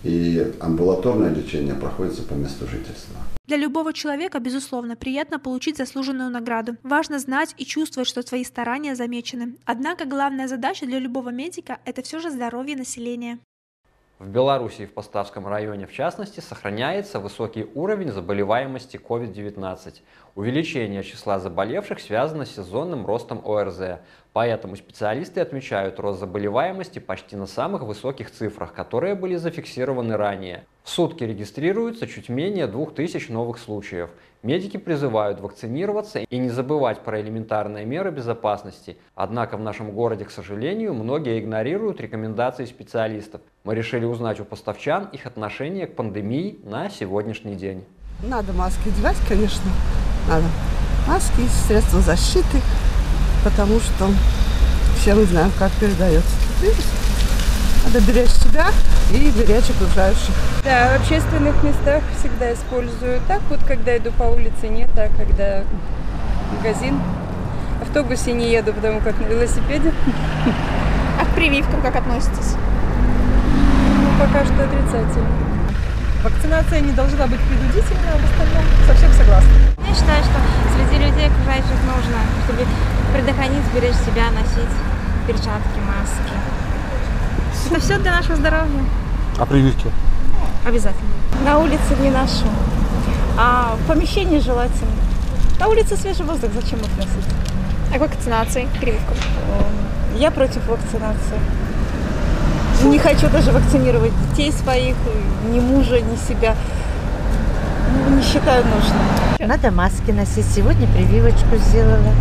и 0.03 0.53
амбулаторное 0.59 1.33
лечение 1.33 1.75
проходится 1.75 2.23
по 2.23 2.33
месту 2.33 2.67
жительства. 2.67 3.15
Для 3.45 3.57
любого 3.57 3.91
человека, 3.93 4.39
безусловно, 4.39 4.95
приятно 4.95 5.39
получить 5.39 5.77
заслуженную 5.77 6.29
награду. 6.29 6.77
Важно 6.83 7.19
знать 7.19 7.53
и 7.57 7.65
чувствовать, 7.65 8.07
что 8.07 8.23
твои 8.23 8.43
старания 8.45 8.95
замечены. 8.95 9.55
Однако 9.65 10.05
главная 10.05 10.47
задача 10.47 10.85
для 10.85 10.99
любого 10.99 11.29
медика– 11.29 11.79
это 11.85 12.01
все 12.01 12.19
же 12.19 12.31
здоровье 12.31 12.77
населения. 12.77 13.39
В 14.23 14.29
Беларуси 14.29 14.83
и 14.83 14.85
в 14.85 14.93
Поставском 14.93 15.45
районе, 15.45 15.85
в 15.85 15.91
частности, 15.91 16.39
сохраняется 16.39 17.19
высокий 17.19 17.67
уровень 17.75 18.09
заболеваемости 18.09 18.95
COVID-19. 18.95 19.95
Увеличение 20.35 21.03
числа 21.03 21.39
заболевших 21.39 21.99
связано 21.99 22.45
с 22.45 22.55
сезонным 22.55 23.05
ростом 23.05 23.41
ОРЗ, 23.45 23.99
поэтому 24.31 24.77
специалисты 24.77 25.41
отмечают 25.41 25.99
рост 25.99 26.21
заболеваемости 26.21 26.99
почти 26.99 27.35
на 27.35 27.47
самых 27.47 27.81
высоких 27.81 28.31
цифрах, 28.31 28.73
которые 28.73 29.15
были 29.15 29.35
зафиксированы 29.35 30.15
ранее. 30.15 30.67
В 30.83 30.89
сутки 30.89 31.25
регистрируется 31.25 32.07
чуть 32.07 32.29
менее 32.29 32.67
2000 32.67 33.29
новых 33.29 33.57
случаев. 33.59 34.09
Медики 34.43 34.75
призывают 34.75 35.39
вакцинироваться 35.39 36.19
и 36.19 36.37
не 36.37 36.49
забывать 36.49 36.99
про 36.99 37.21
элементарные 37.21 37.85
меры 37.85 38.11
безопасности. 38.11 38.97
Однако 39.15 39.55
в 39.55 39.61
нашем 39.61 39.91
городе, 39.91 40.25
к 40.25 40.31
сожалению, 40.31 40.93
многие 40.93 41.39
игнорируют 41.39 42.01
рекомендации 42.01 42.65
специалистов. 42.65 43.39
Мы 43.63 43.73
решили 43.73 44.03
узнать 44.03 44.41
у 44.41 44.43
поставчан 44.43 45.05
их 45.13 45.25
отношение 45.27 45.87
к 45.87 45.95
пандемии 45.95 46.59
на 46.65 46.89
сегодняшний 46.89 47.55
день. 47.55 47.85
Надо 48.21 48.51
маски 48.51 48.89
одевать, 48.89 49.15
конечно. 49.29 49.71
Надо 50.27 50.45
маски, 51.07 51.47
средства 51.65 52.01
защиты, 52.01 52.59
потому 53.45 53.79
что 53.79 54.09
все 54.97 55.15
мы 55.15 55.23
знаем, 55.23 55.51
как 55.57 55.71
передается 55.79 56.35
вирус. 56.61 56.91
Надо 57.85 58.05
беречь 58.05 58.29
себя 58.31 58.67
и 59.17 59.29
беречь 59.31 59.69
окружающих. 59.69 60.33
Да, 60.63 60.97
в 60.97 61.01
общественных 61.01 61.61
местах 61.63 62.01
всегда 62.17 62.53
использую. 62.53 63.21
Так 63.27 63.41
вот, 63.49 63.59
когда 63.67 63.95
иду 63.97 64.11
по 64.11 64.23
улице, 64.23 64.67
нет, 64.69 64.89
а 64.97 65.09
когда 65.17 65.63
магазин. 66.55 66.99
В 67.79 67.83
автобусе 67.83 68.33
не 68.33 68.51
еду, 68.51 68.73
потому 68.73 69.01
как 69.01 69.19
на 69.19 69.25
велосипеде. 69.25 69.91
А 71.19 71.25
к 71.25 71.35
прививкам 71.35 71.81
как 71.81 71.95
относитесь? 71.95 72.55
Ну, 72.55 74.09
пока 74.19 74.45
что 74.45 74.63
отрицательно. 74.63 75.27
Вакцинация 76.23 76.79
не 76.79 76.93
должна 76.93 77.27
быть 77.27 77.39
принудительной, 77.41 78.09
а 78.13 78.17
в 78.17 78.23
остальном 78.23 78.63
совсем 78.87 79.11
согласна. 79.11 79.51
Я 79.77 79.93
считаю, 79.93 80.23
что 80.23 80.39
среди 80.73 81.03
людей 81.03 81.27
окружающих 81.27 81.79
нужно, 81.85 82.17
чтобы 82.45 82.65
предохранить, 83.13 83.63
беречь 83.75 83.95
себя, 83.95 84.31
носить 84.31 84.73
перчатки, 85.27 85.79
маски. 85.85 86.33
Это 87.69 87.79
все 87.79 87.97
для 87.99 88.11
нашего 88.13 88.37
здоровья. 88.37 88.83
А 89.39 89.45
прививки? 89.45 89.87
Обязательно. 90.65 91.09
На 91.43 91.57
улице 91.57 91.95
не 92.01 92.09
ношу, 92.09 92.45
а 93.37 93.75
в 93.75 93.87
помещении 93.87 94.39
желательно. 94.39 94.91
На 95.59 95.67
улице 95.67 95.97
свежий 95.97 96.25
воздух, 96.25 96.51
зачем 96.53 96.79
их 96.79 96.97
носить? 96.97 97.29
А 97.93 97.97
к 97.97 98.01
вакцинации, 98.01 98.67
прививкам? 98.79 99.15
Я 100.17 100.31
против 100.31 100.67
вакцинации. 100.67 101.39
Не 102.83 102.99
хочу 102.99 103.29
даже 103.29 103.51
вакцинировать 103.51 104.11
детей 104.29 104.51
своих, 104.51 104.95
ни 105.49 105.59
мужа, 105.59 105.99
ни 105.99 106.15
себя. 106.15 106.55
Ну, 108.07 108.17
не 108.17 108.23
считаю 108.23 108.63
нужным. 108.65 109.47
Надо 109.47 109.71
маски 109.71 110.11
носить. 110.11 110.45
Сегодня 110.53 110.87
прививочку 110.87 111.55
сделала. 111.55 112.13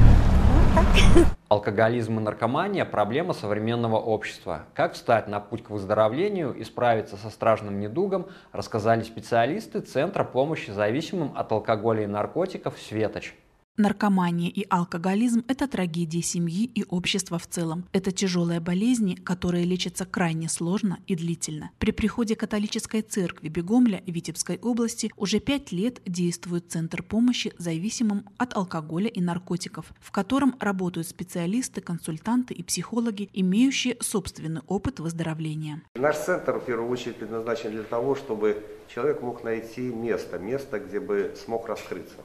Вот 0.75 0.87
так. 1.15 1.27
Алкоголизм 1.53 2.19
и 2.19 2.23
наркомания– 2.23 2.83
проблема 2.87 3.35
современного 3.35 3.97
общества. 3.97 4.63
Как 4.73 4.95
встать 4.95 5.29
на 5.29 5.39
путь 5.39 5.63
к 5.63 5.69
выздоровлению 5.69 6.55
и 6.55 6.65
справиться 6.65 7.19
со 7.19 7.29
страшным 7.29 7.79
недугом, 7.79 8.29
рассказали 8.53 9.03
специалисты 9.03 9.81
Центра 9.81 10.25
помощи 10.25 10.71
зависимым 10.71 11.37
от 11.37 11.53
алкоголя 11.53 12.05
и 12.05 12.07
наркотиков 12.07 12.79
«Светоч». 12.79 13.35
Наркомания 13.79 14.51
и 14.51 14.67
алкоголизм– 14.69 15.45
это 15.49 15.67
трагедия 15.67 16.21
семьи 16.21 16.71
и 16.75 16.85
общества 16.91 17.39
в 17.39 17.47
целом. 17.47 17.87
Это 17.93 18.13
тяжелые 18.13 18.61
болезни, 18.61 19.15
которые 19.15 19.65
лечатся 19.65 20.05
крайне 20.05 20.51
сложно 20.51 20.99
и 21.07 21.17
длительно. 21.17 21.71
При 21.79 21.91
приходе 21.91 22.37
католической 22.37 23.01
церкви 23.01 23.49
Бегомля 23.49 24.03
Витебской 24.07 24.59
области 24.59 25.11
уже 25.17 25.41
пять 25.41 25.73
лет 25.73 26.03
действует 26.05 26.71
Центр 26.71 27.03
помощи 27.03 27.55
зависимым 27.57 28.29
от 28.37 28.55
алкоголя 28.55 29.09
и 29.09 29.23
наркотиков, 29.23 29.87
в 30.01 30.11
котором 30.11 30.55
работают 30.61 31.09
специалисты, 31.09 31.81
консультанты 31.81 32.53
и 32.53 32.63
психологи, 32.63 33.31
имеющие 33.33 33.97
собственный 34.01 34.61
опыт 34.67 35.01
выздоровления. 35.01 35.81
Наш 35.95 36.19
центр 36.19 36.59
в 36.59 36.67
первую 36.67 36.91
очередь 36.91 37.17
предназначен 37.17 37.71
для 37.71 37.85
того, 37.85 38.17
чтобы 38.17 38.63
человек 38.95 39.23
мог 39.23 39.45
найти 39.45 39.81
место, 39.81 40.39
место, 40.39 40.79
где 40.79 41.01
бы 41.01 41.35
смог 41.43 41.67
раскрыться. 41.69 42.17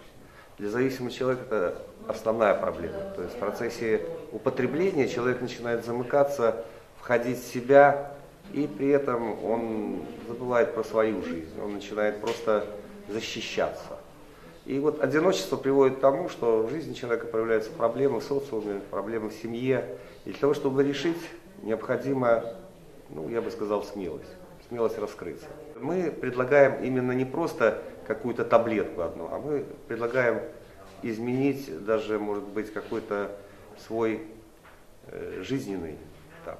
Для 0.58 0.70
зависимого 0.70 1.12
человека 1.12 1.44
это 1.46 1.82
основная 2.08 2.56
проблема. 2.56 2.98
То 3.16 3.22
есть 3.22 3.36
в 3.36 3.38
процессе 3.38 4.02
употребления 4.32 5.08
человек 5.08 5.42
начинает 5.42 5.86
замыкаться, 5.86 6.66
входить 7.00 7.40
в 7.40 7.54
себя, 7.54 8.14
и 8.54 8.66
при 8.66 8.90
этом 8.90 9.44
он 9.44 10.00
забывает 10.28 10.74
про 10.74 10.84
свою 10.84 11.22
жизнь, 11.22 11.54
он 11.64 11.74
начинает 11.74 12.22
просто 12.22 12.66
защищаться. 13.08 13.98
И 14.66 14.80
вот 14.80 15.02
одиночество 15.02 15.56
приводит 15.56 15.98
к 15.98 16.02
тому, 16.02 16.28
что 16.28 16.64
в 16.64 16.70
жизни 16.70 16.94
человека 16.94 17.28
появляются 17.28 17.72
проблемы 17.72 18.20
в 18.20 18.24
социуме, 18.24 18.82
проблемы 18.92 19.30
в 19.30 19.34
семье. 19.34 19.98
И 20.26 20.32
для 20.32 20.40
того, 20.40 20.54
чтобы 20.54 20.84
решить, 20.84 21.22
необходима, 21.62 22.44
ну, 23.10 23.30
я 23.30 23.42
бы 23.42 23.50
сказал, 23.50 23.84
смелость. 23.84 24.30
Смелость 24.68 24.98
раскрыться. 24.98 25.48
Мы 25.80 26.12
предлагаем 26.12 26.84
именно 26.84 27.12
не 27.12 27.26
просто 27.26 27.82
какую-то 28.08 28.46
таблетку 28.46 29.02
одну, 29.02 29.30
а 29.32 29.40
мы 29.40 29.66
предлагаем 29.88 30.42
изменить 31.04 31.86
даже, 31.86 32.20
может 32.20 32.46
быть, 32.46 32.72
какой-то 32.72 33.32
свой 33.86 34.22
э, 35.08 35.42
жизненный 35.44 35.98
этап. 36.42 36.60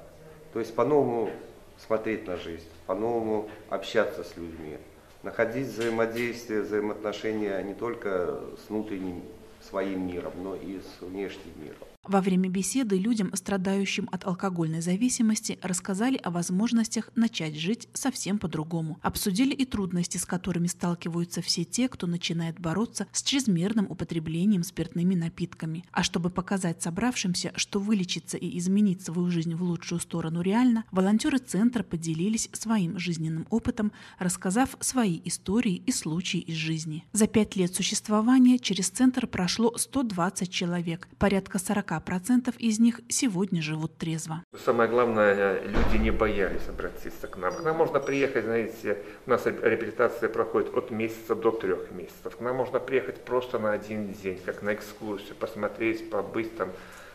То 0.52 0.60
есть 0.60 0.74
по-новому 0.74 1.30
смотреть 1.78 2.26
на 2.26 2.36
жизнь, 2.36 2.68
по-новому 2.86 3.48
общаться 3.70 4.24
с 4.24 4.36
людьми, 4.36 4.76
находить 5.22 5.68
взаимодействие, 5.68 6.62
взаимоотношения 6.62 7.60
не 7.62 7.74
только 7.74 8.40
с 8.64 8.68
внутренним 8.68 9.22
своим 9.60 10.06
миром, 10.06 10.32
но 10.36 10.54
и 10.54 10.80
с 10.80 11.02
внешним 11.02 11.52
миром. 11.56 11.87
Во 12.08 12.22
время 12.22 12.48
беседы 12.48 12.96
людям, 12.96 13.30
страдающим 13.34 14.08
от 14.10 14.24
алкогольной 14.26 14.80
зависимости, 14.80 15.58
рассказали 15.60 16.16
о 16.16 16.30
возможностях 16.30 17.10
начать 17.16 17.54
жить 17.54 17.86
совсем 17.92 18.38
по-другому. 18.38 18.98
Обсудили 19.02 19.52
и 19.52 19.66
трудности, 19.66 20.16
с 20.16 20.24
которыми 20.24 20.68
сталкиваются 20.68 21.42
все 21.42 21.64
те, 21.64 21.86
кто 21.86 22.06
начинает 22.06 22.58
бороться 22.58 23.08
с 23.12 23.22
чрезмерным 23.22 23.90
употреблением 23.90 24.62
спиртными 24.62 25.14
напитками. 25.14 25.84
А 25.92 26.02
чтобы 26.02 26.30
показать 26.30 26.80
собравшимся, 26.80 27.52
что 27.56 27.78
вылечиться 27.78 28.38
и 28.38 28.56
изменить 28.56 29.02
свою 29.02 29.30
жизнь 29.30 29.54
в 29.54 29.62
лучшую 29.62 30.00
сторону 30.00 30.40
реально, 30.40 30.84
волонтеры 30.90 31.36
центра 31.36 31.82
поделились 31.82 32.48
своим 32.54 32.98
жизненным 32.98 33.46
опытом, 33.50 33.92
рассказав 34.18 34.78
свои 34.80 35.20
истории 35.26 35.82
и 35.84 35.92
случаи 35.92 36.40
из 36.40 36.54
жизни. 36.54 37.04
За 37.12 37.26
пять 37.26 37.54
лет 37.54 37.74
существования 37.74 38.58
через 38.58 38.88
центр 38.88 39.26
прошло 39.26 39.76
120 39.76 40.50
человек, 40.50 41.06
порядка 41.18 41.58
40 41.58 41.97
40% 41.98 42.54
из 42.58 42.78
них 42.78 43.00
сегодня 43.08 43.62
живут 43.62 43.96
трезво. 43.96 44.44
Самое 44.64 44.88
главное, 44.88 45.62
люди 45.62 45.96
не 45.96 46.10
боялись 46.10 46.68
обратиться 46.68 47.26
к 47.26 47.36
нам. 47.36 47.54
К 47.54 47.62
нам 47.62 47.76
можно 47.76 48.00
приехать, 48.00 48.44
знаете, 48.44 49.02
у 49.26 49.30
нас 49.30 49.46
реабилитация 49.46 50.28
проходит 50.28 50.74
от 50.76 50.90
месяца 50.90 51.34
до 51.34 51.50
трех 51.50 51.90
месяцев. 51.90 52.36
К 52.36 52.40
нам 52.40 52.56
можно 52.56 52.80
приехать 52.80 53.24
просто 53.24 53.58
на 53.58 53.72
один 53.72 54.12
день, 54.12 54.40
как 54.44 54.62
на 54.62 54.74
экскурсию, 54.74 55.36
посмотреть, 55.36 56.10
побыть 56.10 56.56
там, 56.56 56.70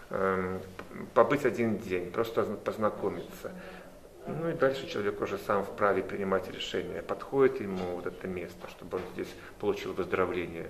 эм, 0.09 0.59
побыть 1.13 1.45
один 1.45 1.77
день, 1.77 2.11
просто 2.11 2.43
познакомиться. 2.43 3.51
Ну 4.25 4.49
и 4.49 4.53
дальше 4.53 4.87
человек 4.87 5.21
уже 5.21 5.37
сам 5.37 5.65
вправе 5.65 6.01
принимать 6.01 6.49
решение, 6.49 7.01
подходит 7.01 7.59
ему 7.59 7.95
вот 7.95 8.05
это 8.05 8.25
место, 8.27 8.69
чтобы 8.69 8.97
он 8.97 9.03
здесь 9.13 9.27
получил 9.59 9.93
выздоровление. 9.93 10.69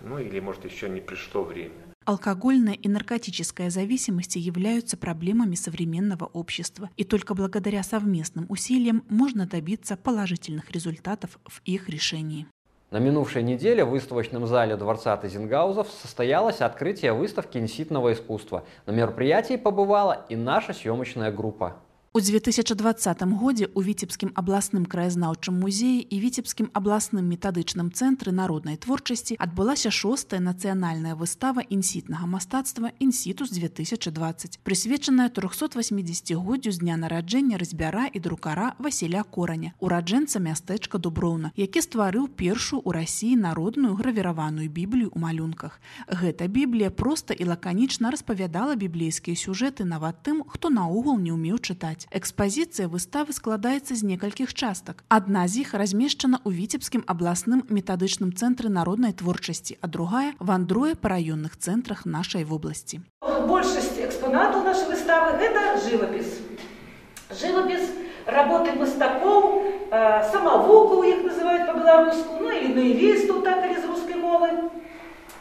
Ну 0.00 0.18
или, 0.18 0.40
может, 0.40 0.64
еще 0.64 0.88
не 0.88 1.00
пришло 1.00 1.42
время. 1.42 1.91
Алкогольная 2.04 2.74
и 2.74 2.88
наркотическая 2.88 3.70
зависимости 3.70 4.38
являются 4.38 4.96
проблемами 4.96 5.54
современного 5.54 6.24
общества, 6.24 6.90
и 6.96 7.04
только 7.04 7.34
благодаря 7.34 7.82
совместным 7.82 8.46
усилиям 8.48 9.04
можно 9.08 9.46
добиться 9.46 9.96
положительных 9.96 10.70
результатов 10.72 11.38
в 11.44 11.62
их 11.64 11.88
решении. 11.88 12.46
На 12.90 12.98
минувшей 12.98 13.42
неделе 13.42 13.84
в 13.84 13.90
выставочном 13.90 14.46
зале 14.46 14.76
Дворца 14.76 15.16
Тазингаузов 15.16 15.88
состоялось 15.88 16.60
открытие 16.60 17.12
выставки 17.12 17.56
инситного 17.56 18.12
искусства. 18.12 18.64
На 18.84 18.90
мероприятии 18.90 19.56
побывала 19.56 20.26
и 20.28 20.36
наша 20.36 20.74
съемочная 20.74 21.32
группа. 21.32 21.76
У 22.14 22.20
2020 22.20 23.22
годзе 23.22 23.66
у 23.72 23.80
віцебскім 23.80 24.32
абласным 24.36 24.84
краязнаўчым 24.84 25.56
музеі 25.56 26.04
і 26.04 26.16
віцебскім 26.20 26.68
абласным 26.76 27.24
метадычным 27.24 27.88
цэнтры 27.88 28.36
народнай 28.36 28.76
творчасці 28.76 29.38
адбылася 29.40 29.88
шостая 29.88 30.36
нацыянальная 30.44 31.16
выстава 31.16 31.64
інсітнага 31.64 32.28
мастацтва 32.28 32.92
інсітус 33.00 33.48
2020 33.56 34.60
прысвечаная 34.60 35.32
380годдзю 35.32 36.72
з 36.76 36.78
дня 36.84 36.98
нараджэння 37.00 37.56
разбяра 37.56 38.04
і 38.12 38.20
друкара 38.20 38.76
Васіля 38.76 39.24
кораня 39.24 39.72
ураджэнца 39.80 40.36
мястэчка 40.36 41.00
дуброўна 41.00 41.56
які 41.56 41.80
стварыў 41.80 42.28
першую 42.28 42.84
ў 42.84 42.92
рассіі 42.92 43.40
народную 43.40 43.96
гравіраваную 43.96 44.68
біблію 44.68 45.08
ў 45.08 45.18
малюнках. 45.18 45.80
Гэта 46.12 46.44
біблія 46.44 46.92
проста 46.92 47.32
і 47.32 47.48
лаканічна 47.48 48.12
распавядала 48.12 48.76
біблейскія 48.76 49.32
сюжэты 49.32 49.88
нават 49.88 50.20
тым 50.20 50.44
хто 50.44 50.68
наогул 50.68 51.16
не 51.16 51.32
ўмеў 51.32 51.56
чытаць 51.56 52.01
сказаць. 52.02 52.22
Экспазіцыя 52.22 52.88
выставы 52.88 53.32
складаецца 53.32 53.94
з 53.94 54.02
некалькіх 54.02 54.54
частак. 54.54 55.04
Адна 55.08 55.46
з 55.48 55.62
іх 55.62 55.74
размешчана 55.74 56.40
ў 56.44 56.54
віцебскім 56.54 57.04
абласным 57.06 57.64
метадычным 57.68 58.32
цэнтры 58.34 58.68
народнай 58.68 59.12
творчасці, 59.12 59.78
а 59.80 59.86
другая 59.86 60.34
вандруе 60.38 60.94
па 60.94 61.08
раённых 61.08 61.56
цэнтрах 61.56 62.04
нашай 62.06 62.44
вобласці. 62.44 63.02
Большасць 63.22 63.98
экспанатаў 63.98 64.64
нашай 64.64 64.88
выставы 64.88 65.38
гэта 65.38 65.78
жывапіс. 65.86 66.40
Жывапіс 67.30 67.82
работы 68.26 68.72
мастакоў, 68.78 69.62
э, 69.90 70.30
самавукаў 70.30 71.02
іх 71.04 71.24
называюць 71.26 71.66
па-беларуску, 71.66 72.38
ну 72.40 72.50
і 72.50 72.74
наівістаў 72.74 73.42
так 73.42 73.66
і 73.66 73.80
з 73.80 73.84
рускай 73.86 74.16
мовы 74.16 74.70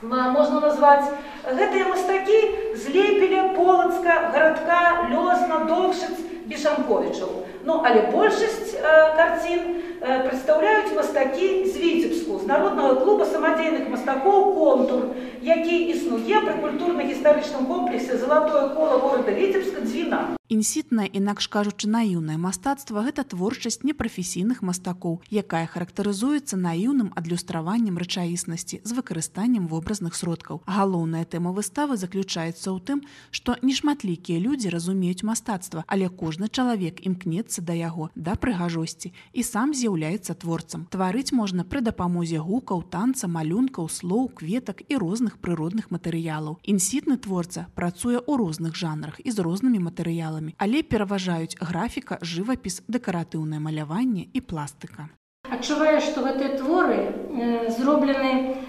можна 0.02 0.60
назваць 0.60 1.13
гэтыя 1.45 1.86
мастакі 1.86 2.39
злепілі 2.74 3.54
полацка 3.54 4.34
гарадка 4.34 5.13
лёсна 5.13 5.69
довшыц 5.69 6.30
бешанковічаў 6.50 7.30
ну 7.66 7.82
але 7.85 8.00
большасць 8.14 8.74
э, 8.74 9.16
карцін 9.16 9.61
э, 9.61 9.89
прадстаўляюць 10.01 10.95
мастакі 10.97 11.47
з 11.69 11.77
віцебску 11.77 12.39
з 12.41 12.47
народнага 12.49 12.95
клуба 13.01 13.25
самадзейных 13.33 13.85
мастакоў 13.93 14.53
контур 14.57 15.03
які 15.45 15.77
існуе 15.93 16.41
пры 16.41 16.57
культурна-гістарычным 16.65 17.69
комплексе 17.69 18.17
залатое 18.17 18.69
кола 18.75 18.97
горада 18.97 19.31
віцебска 19.31 19.81
дзвіна 19.85 20.21
Інсітнае, 20.51 21.07
інакш 21.07 21.47
кажучы, 21.47 21.87
наіўнае 21.87 22.35
мастацтва 22.35 23.05
гэта 23.07 23.23
творчасць 23.23 23.85
непрафесійных 23.87 24.59
мастакоў, 24.59 25.21
якая 25.31 25.63
характарызуецца 25.63 26.59
наіўным 26.59 27.13
адлюстраваннем 27.15 27.95
рэчаіснасці 27.95 28.81
з 28.83 28.91
выкарыстаннем 28.91 29.71
вобразных 29.71 30.11
сродкаў. 30.19 30.59
Галоўная 30.67 31.23
тэма 31.23 31.55
выставы 31.55 31.95
заключаецца 31.95 32.67
ў 32.67 32.83
тым, 32.83 32.99
што 33.31 33.55
нешматлікія 33.63 34.43
людзі 34.43 34.75
разумеюць 34.75 35.23
мастацтва, 35.23 35.87
але 35.87 36.11
кожны 36.11 36.51
чалавек 36.51 36.99
імкнецца 36.99 37.63
да 37.63 37.71
яго 37.71 38.11
да 38.19 38.35
прыгажосці 38.35 39.15
і 39.31 39.41
сам 39.47 39.71
з'яўляецца 39.71 39.90
творцам. 40.34 40.88
Тварыць 40.88 41.36
можна 41.36 41.67
пры 41.67 41.84
дапамозе 41.84 42.39
гукаў, 42.39 42.88
танца, 42.88 43.27
малюнкаў, 43.27 43.91
слоў, 43.91 44.32
кветак 44.32 44.82
і 44.88 44.95
розных 44.95 45.38
прыродных 45.43 45.91
матэрыялаў. 45.91 46.63
Інсітны 46.63 47.17
творца 47.17 47.67
працуе 47.75 48.23
ў 48.23 48.34
розных 48.39 48.80
жанрах 48.80 49.19
і 49.19 49.30
з 49.32 49.39
рознымі 49.43 49.84
матэрыяламі 49.91 50.56
але 50.58 50.84
пераважаюць 50.84 51.58
графіка, 51.60 52.19
жывапіс, 52.21 52.82
дэкаратыўнае 52.88 53.60
маляванне 53.60 54.27
і 54.34 54.41
пластыка. 54.41 55.10
Адчуваю, 55.49 55.99
што 55.99 56.21
гэтыя 56.21 56.58
творы 56.62 56.99
э, 57.01 57.73
зроблены 57.73 58.62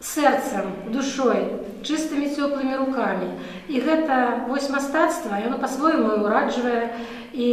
сэрцам, 0.00 0.72
душой, 0.92 1.60
чыстымі 1.84 2.32
цёплымі 2.32 2.76
рукамі. 2.76 3.28
І 3.68 3.80
гэта 3.84 4.46
вось 4.48 4.70
мастацтва, 4.72 5.40
яно 5.44 5.60
па-свойму 5.60 6.24
ураджвае 6.24 6.90
і 7.32 7.50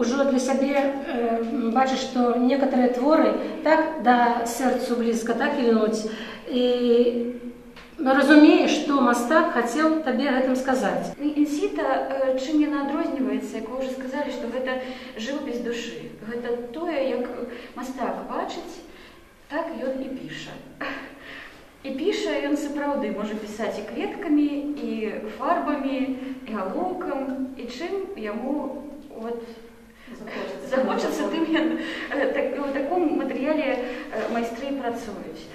ўжо 0.00 0.24
для 0.30 0.38
сябе 0.38 0.78
э, 0.78 1.42
бачыць, 1.74 2.00
што 2.00 2.38
некаторыя 2.38 2.94
творы 2.94 3.34
так 3.66 4.02
да 4.06 4.46
сэрцу 4.46 4.96
блізка 4.96 5.34
так 5.34 5.58
ільнуць. 5.58 6.06
І 6.48 7.36
разумееш 7.98 8.70
што 8.84 9.00
мастак 9.02 9.52
хацеў 9.54 10.02
табе 10.06 10.30
гэтым 10.30 10.54
сказаць 10.56 11.10
інсіта 11.18 11.82
э, 11.82 12.38
чым 12.38 12.62
яна 12.62 12.86
адрозніваецца 12.86 13.58
як 13.58 13.66
уже 13.74 13.90
сказалі 13.90 14.30
што 14.30 14.50
гэта 14.54 14.78
жыў 15.18 15.42
без 15.48 15.58
душы 15.66 16.06
гэта 16.30 16.54
тое 16.70 17.02
як 17.10 17.26
мастак 17.74 18.22
бачыць 18.30 18.86
так 19.50 19.66
ён 19.82 19.98
і 19.98 20.08
піша 20.14 20.54
і 21.83 21.91
піша 21.99 22.37
ён 22.47 22.55
сапраўды 22.59 23.11
можа 23.11 23.35
пісаць 23.35 23.75
і 23.81 23.87
кветкамі 23.89 24.47
і 24.87 24.91
фарбамі 25.37 25.99
і 26.47 26.53
галоўкам 26.53 27.53
і 27.57 27.67
чым 27.67 28.15
яму 28.17 28.87
вот 29.09 29.43
захочацца 30.69 31.27
тым 31.33 31.43
ён 31.51 31.67
э, 32.11 32.31
так, 32.33 32.57
у 32.59 32.71
таком 32.73 33.17
матэрыяле 33.19 33.67
э, 33.75 34.27
майстры 34.31 34.73
працуюць 34.79 35.47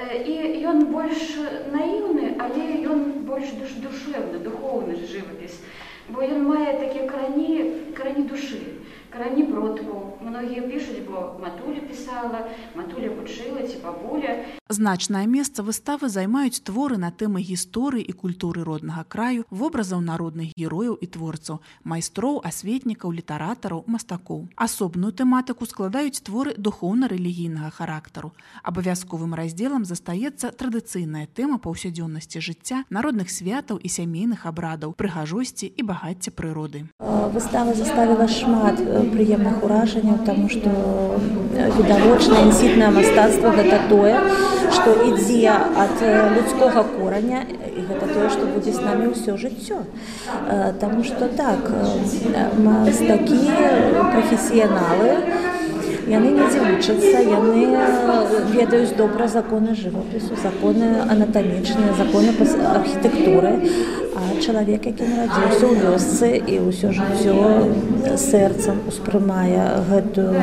і 0.00 0.34
ён 0.64 0.86
больш 0.88 1.36
наіўны, 1.68 2.32
але 2.40 2.80
ён 2.88 3.26
больш 3.28 3.52
душ, 3.60 3.76
душевны, 3.76 4.40
духоўны 4.40 4.96
жывапіс. 4.96 5.60
Бо 6.08 6.24
ён 6.24 6.48
мае 6.48 6.80
такія 6.80 7.04
карані, 7.04 7.92
карані 7.92 8.24
душы. 8.24 8.80
карані 9.10 9.44
протву. 9.44 10.18
Многія 10.20 10.62
пишуць, 10.62 11.02
бо 11.08 11.38
матуля 11.42 11.80
пісала, 11.80 12.46
матуля 12.76 13.10
вучыла 13.10 13.66
ці 13.68 13.78
бабуля. 13.84 14.44
Значнае 14.68 15.26
месца 15.26 15.62
выставы 15.62 16.08
займаюць 16.08 16.62
творы 16.64 16.96
на 16.96 17.10
тэмы 17.10 17.42
гісторыі 17.44 18.00
і 18.02 18.12
культуры 18.12 18.64
роднага 18.64 19.04
краю, 19.04 19.44
вобразаў 19.50 20.00
народных 20.00 20.56
герояў 20.56 20.96
і 20.96 21.06
творцаў, 21.06 21.60
майстроў, 21.84 22.40
асветнікаў, 22.44 23.12
літаратараў, 23.12 23.84
мастакоў. 23.86 24.48
Асобную 24.56 25.12
тэматыку 25.12 25.68
складаюць 25.68 26.24
творы 26.24 26.54
духоўна-рэлігійнага 26.56 27.70
характару. 27.70 28.32
Абавязковым 28.62 29.34
раздзелам 29.34 29.84
застаецца 29.84 30.54
традыцыйная 30.56 31.26
тэма 31.26 31.58
паўсядзённасці 31.58 32.40
жыцця, 32.40 32.84
народных 32.88 33.28
святаў 33.28 33.76
і 33.76 33.88
сямейных 33.88 34.46
абрадаў, 34.46 34.96
прыгажосці 34.96 35.68
і 35.68 35.82
багацця 35.82 36.32
прыроды. 36.32 36.88
Выстава 37.32 37.74
заставіла 37.74 38.28
шмат 38.28 38.80
прыемных 39.13 39.63
уражанняў, 39.63 40.17
таму 40.25 40.49
што 40.49 40.69
відавочна 41.77 42.43
інсітнае 42.45 42.91
мастацтва 42.91 43.49
гэта 43.57 43.79
тое, 43.89 44.15
што 44.75 44.93
ідзе 45.09 45.49
ад 45.53 45.97
людскога 46.35 46.83
кораня 46.95 47.41
і 47.49 47.81
гэта 47.89 48.05
тое, 48.13 48.29
што 48.29 48.45
будзе 48.53 48.71
з 48.73 48.81
намі 48.85 49.11
ўсё 49.13 49.37
жыццё. 49.37 49.79
Таму 50.79 51.03
што 51.03 51.27
так 51.37 51.71
мастакі 52.61 53.41
прафесіяналы, 54.13 55.11
яны 56.08 56.28
недзе 56.36 56.60
вучацца 56.60 57.18
яны 57.26 57.64
ведаюць 58.52 58.96
добра 58.96 59.28
законы 59.28 59.74
жывапісу 59.74 60.38
законы 60.42 60.88
анатамічныя 61.08 61.92
законы 61.98 62.34
архітэктуры 62.74 63.52
а 64.14 64.22
чалавек 64.44 64.86
які 64.86 65.08
нарадзіўся 65.08 65.66
ў 65.66 65.74
вёсцы 65.82 66.28
і 66.36 66.56
ўсё 66.68 66.92
жыццё 66.96 68.16
сэрцам 68.18 68.82
успрымае 68.90 69.64
гэтую 69.88 70.36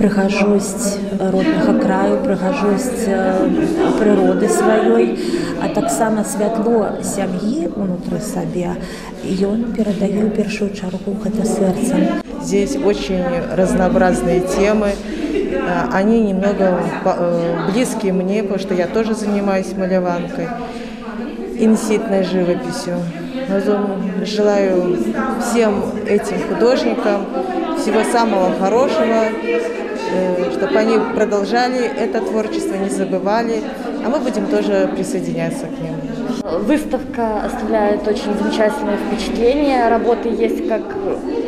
прыгажосць 0.00 0.98
роднага 1.20 1.76
краю 1.84 2.18
прыгажосць 2.26 3.06
прыроды 4.00 4.50
сваёй 4.58 5.06
а 5.62 5.70
таксама 5.78 6.24
святло 6.34 6.98
сям'і 7.14 7.70
унутры 7.76 8.18
сабе 8.18 8.74
ён 9.52 9.70
перадае 9.78 10.26
ў 10.26 10.30
першую 10.34 10.70
чаргу 10.74 11.16
гэта 11.22 11.46
сэрцам 11.46 12.25
Здесь 12.47 12.77
очень 12.77 13.25
разнообразные 13.57 14.39
темы. 14.39 14.91
Они 15.91 16.21
немного 16.21 16.79
близкие 17.69 18.13
мне, 18.13 18.41
потому 18.41 18.57
что 18.57 18.73
я 18.73 18.87
тоже 18.87 19.15
занимаюсь 19.15 19.73
маляванкой, 19.75 20.47
инситной 21.59 22.23
живописью. 22.23 22.99
Желаю 24.23 24.97
всем 25.41 25.91
этим 26.07 26.37
художникам 26.47 27.25
всего 27.81 28.01
самого 28.09 28.53
хорошего, 28.57 29.25
чтобы 30.53 30.79
они 30.79 30.99
продолжали 31.15 31.83
это 31.99 32.21
творчество, 32.21 32.75
не 32.75 32.89
забывали, 32.89 33.61
а 34.07 34.09
мы 34.09 34.19
будем 34.19 34.47
тоже 34.47 34.89
присоединяться 34.95 35.65
к 35.65 35.81
ним. 35.81 35.95
Выставка 36.65 37.43
оставляет 37.43 38.07
очень 38.07 38.33
замечательное 38.39 38.95
впечатление. 38.95 39.89
Работы 39.89 40.29
есть 40.29 40.65
как 40.69 40.83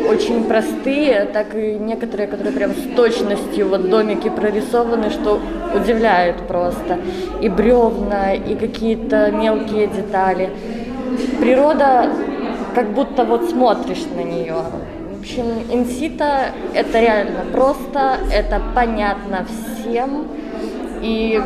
очень 0.10 0.43
простые, 0.43 1.24
так 1.32 1.56
и 1.56 1.78
некоторые, 1.80 2.28
которые 2.28 2.52
прям 2.52 2.72
с 2.72 2.95
точностью, 2.98 3.69
вот 3.69 3.89
домики 3.89 4.30
прорисованы, 4.30 5.10
что 5.10 5.39
удивляет 5.74 6.36
просто. 6.50 7.00
И 7.41 7.48
бревна, 7.48 8.34
и 8.34 8.56
какие-то 8.56 9.32
мелкие 9.32 9.88
детали. 9.88 10.50
Природа, 11.39 12.10
как 12.76 12.91
будто 12.91 13.24
вот 13.24 13.50
смотришь 13.50 14.04
на 14.17 14.22
нее. 14.22 14.58
В 15.15 15.22
общем, 15.22 15.45
инсита– 15.72 16.48
это 16.74 17.00
реально 17.00 17.45
просто, 17.54 18.17
это 18.34 18.62
понятно 18.76 19.45
всем. 19.48 20.28
И 21.02 21.41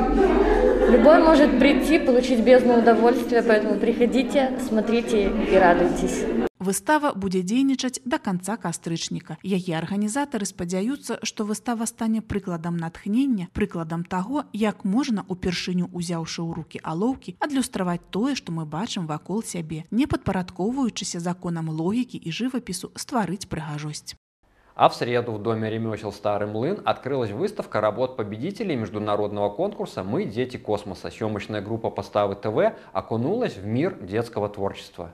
любой 0.90 1.22
может 1.22 1.58
прийти, 1.58 1.98
получить 1.98 2.40
бездну 2.40 2.78
удовольствия, 2.78 3.42
поэтому 3.42 3.78
приходите, 3.78 4.58
смотрите 4.66 5.30
и 5.30 5.56
радуйтесь. 5.56 6.24
Выстава 6.58 7.12
будзе 7.14 7.40
дзейнічаць 7.46 8.02
да 8.04 8.18
канца 8.18 8.56
кастрычніка. 8.58 9.38
Яе 9.46 9.78
арганізатары 9.78 10.44
спадзяюцца, 10.44 11.20
што 11.22 11.46
выстава 11.46 11.86
стане 11.86 12.20
прыкладам 12.20 12.76
натхнення, 12.76 13.46
прыкладам 13.54 14.02
таго, 14.02 14.42
як 14.52 14.84
можна 14.84 15.24
упершыню 15.28 15.86
узяўшы 15.94 16.42
ў 16.42 16.50
рукі 16.58 16.82
алоўкі, 16.82 17.38
адлюстраваць 17.38 18.02
тое, 18.10 18.34
што 18.34 18.50
мы 18.50 18.66
бачым 18.66 19.06
вакол 19.06 19.46
сябе, 19.46 19.84
не 19.90 20.10
падпарадковваючыся 20.10 21.22
законам 21.22 21.70
логікі 21.70 22.18
і 22.18 22.34
жывапісу 22.34 22.90
стварыць 22.98 23.46
прыгажосць. 23.46 24.18
А 24.75 24.89
в 24.89 24.95
среду 24.95 25.33
в 25.33 25.41
Доме 25.41 25.69
ремесел 25.69 26.11
«Старый 26.11 26.47
млын» 26.47 26.81
открылась 26.83 27.29
выставка 27.29 27.79
работ 27.79 28.17
победителей 28.17 28.75
международного 28.75 29.49
конкурса 29.49 30.03
«Мы– 30.03 30.23
дети 30.25 30.57
космоса». 30.57 31.11
Съемочная 31.11 31.61
группа 31.61 31.91
«Поставы 31.91 32.35
ТВ» 32.35 32.75
окунулась 32.91 33.55
в 33.55 33.65
мир 33.67 33.93
детского 34.01 34.49
творчества. 34.49 35.11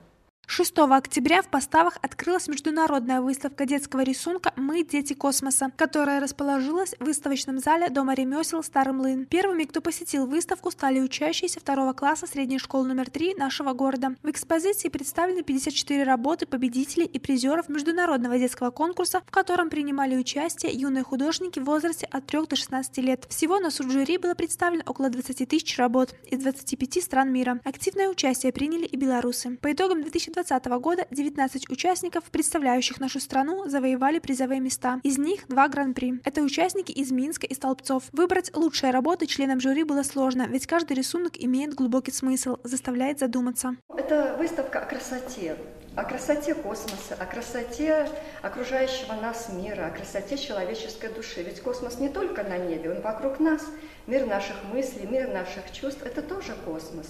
6 0.52 0.80
октября 0.80 1.44
в 1.44 1.48
поставах 1.48 2.00
открылась 2.02 2.48
международная 2.48 3.22
выставка 3.22 3.68
детского 3.68 4.02
рисунка 4.02 4.52
«Мы– 4.56 4.84
дети 4.92 5.14
космоса», 5.14 5.72
которая 5.78 6.20
расположилась 6.20 6.96
в 7.00 7.06
выставочном 7.06 7.60
зале 7.60 7.92
Дома 7.92 8.16
ремесел 8.16 8.64
«Старый 8.64 8.96
млын». 8.96 9.28
Первыми, 9.28 9.66
кто 9.66 9.80
посетил 9.80 10.26
выставку, 10.26 10.72
стали 10.72 11.02
учащиеся 11.02 11.60
второго 11.60 11.94
класса 11.94 12.26
средней 12.26 12.58
школы 12.58 12.88
номер 12.88 13.12
3 13.12 13.36
нашего 13.36 13.74
города. 13.74 14.16
В 14.24 14.32
экспозиции 14.32 14.90
представлены 14.90 15.44
54 15.44 16.04
работы 16.04 16.48
победителей 16.48 17.06
и 17.06 17.20
призеров 17.20 17.70
международного 17.70 18.40
детского 18.40 18.72
конкурса, 18.72 19.22
в 19.28 19.32
котором 19.32 19.70
принимали 19.70 20.18
участие 20.18 20.72
юные 20.72 21.04
художники 21.04 21.60
в 21.60 21.66
возрасте 21.66 22.08
от 22.08 22.26
3 22.26 22.48
до 22.48 22.56
16 22.56 22.98
лет. 22.98 23.28
Всего 23.30 23.60
на 23.60 23.70
суд 23.70 23.86
было 23.86 24.34
представлено 24.34 24.82
около 24.88 25.12
20 25.12 25.48
тысяч 25.48 25.78
работ 25.78 26.16
из 26.26 26.40
25 26.40 27.04
стран 27.04 27.32
мира. 27.32 27.60
Активное 27.64 28.10
участие 28.10 28.52
приняли 28.52 28.88
и 28.88 28.98
белорусы. 28.98 29.56
По 29.58 29.72
итогам 29.72 30.02
2020 30.02 30.38
2020 30.43 30.82
года 30.82 31.06
19 31.12 31.69
участников, 31.69 32.23
представляющих 32.25 32.99
нашу 32.99 33.19
страну, 33.19 33.67
завоевали 33.67 34.19
призовые 34.19 34.62
места. 34.62 34.99
Из 35.04 35.17
них 35.17 35.47
два 35.47 35.67
гран-при. 35.67 36.21
Это 36.23 36.41
участники 36.41 36.91
из 36.91 37.12
Минска 37.12 37.45
и 37.45 37.54
Столбцов. 37.54 38.04
Выбрать 38.13 38.56
лучшие 38.56 38.91
работы 38.91 39.25
членам 39.25 39.60
жюри 39.60 39.84
было 39.84 40.04
сложно, 40.04 40.47
ведь 40.47 40.65
каждый 40.65 40.93
рисунок 40.93 41.34
имеет 41.36 41.73
глубокий 41.73 42.12
смысл, 42.12 42.58
заставляет 42.63 43.19
задуматься. 43.19 43.75
Это 43.95 44.36
выставка 44.39 44.80
о 44.80 44.86
красоте, 44.86 45.58
о 45.95 46.04
красоте 46.04 46.56
космоса, 46.56 47.15
о 47.19 47.25
красоте 47.25 48.10
окружающего 48.41 49.13
нас 49.13 49.49
мира, 49.49 49.88
о 49.88 49.91
красоте 49.91 50.38
человеческой 50.38 51.12
души. 51.12 51.43
Ведь 51.43 51.60
космос 51.62 51.99
не 51.99 52.08
только 52.08 52.43
на 52.43 52.58
небе, 52.58 52.91
он 52.91 53.02
вокруг 53.02 53.39
нас. 53.39 53.65
Мир 54.08 54.25
наших 54.25 54.56
мыслей, 54.71 55.06
мир 55.06 55.28
наших 55.28 55.71
чувств– 55.73 56.02
это 56.06 56.21
тоже 56.21 56.56
космос. 56.65 57.08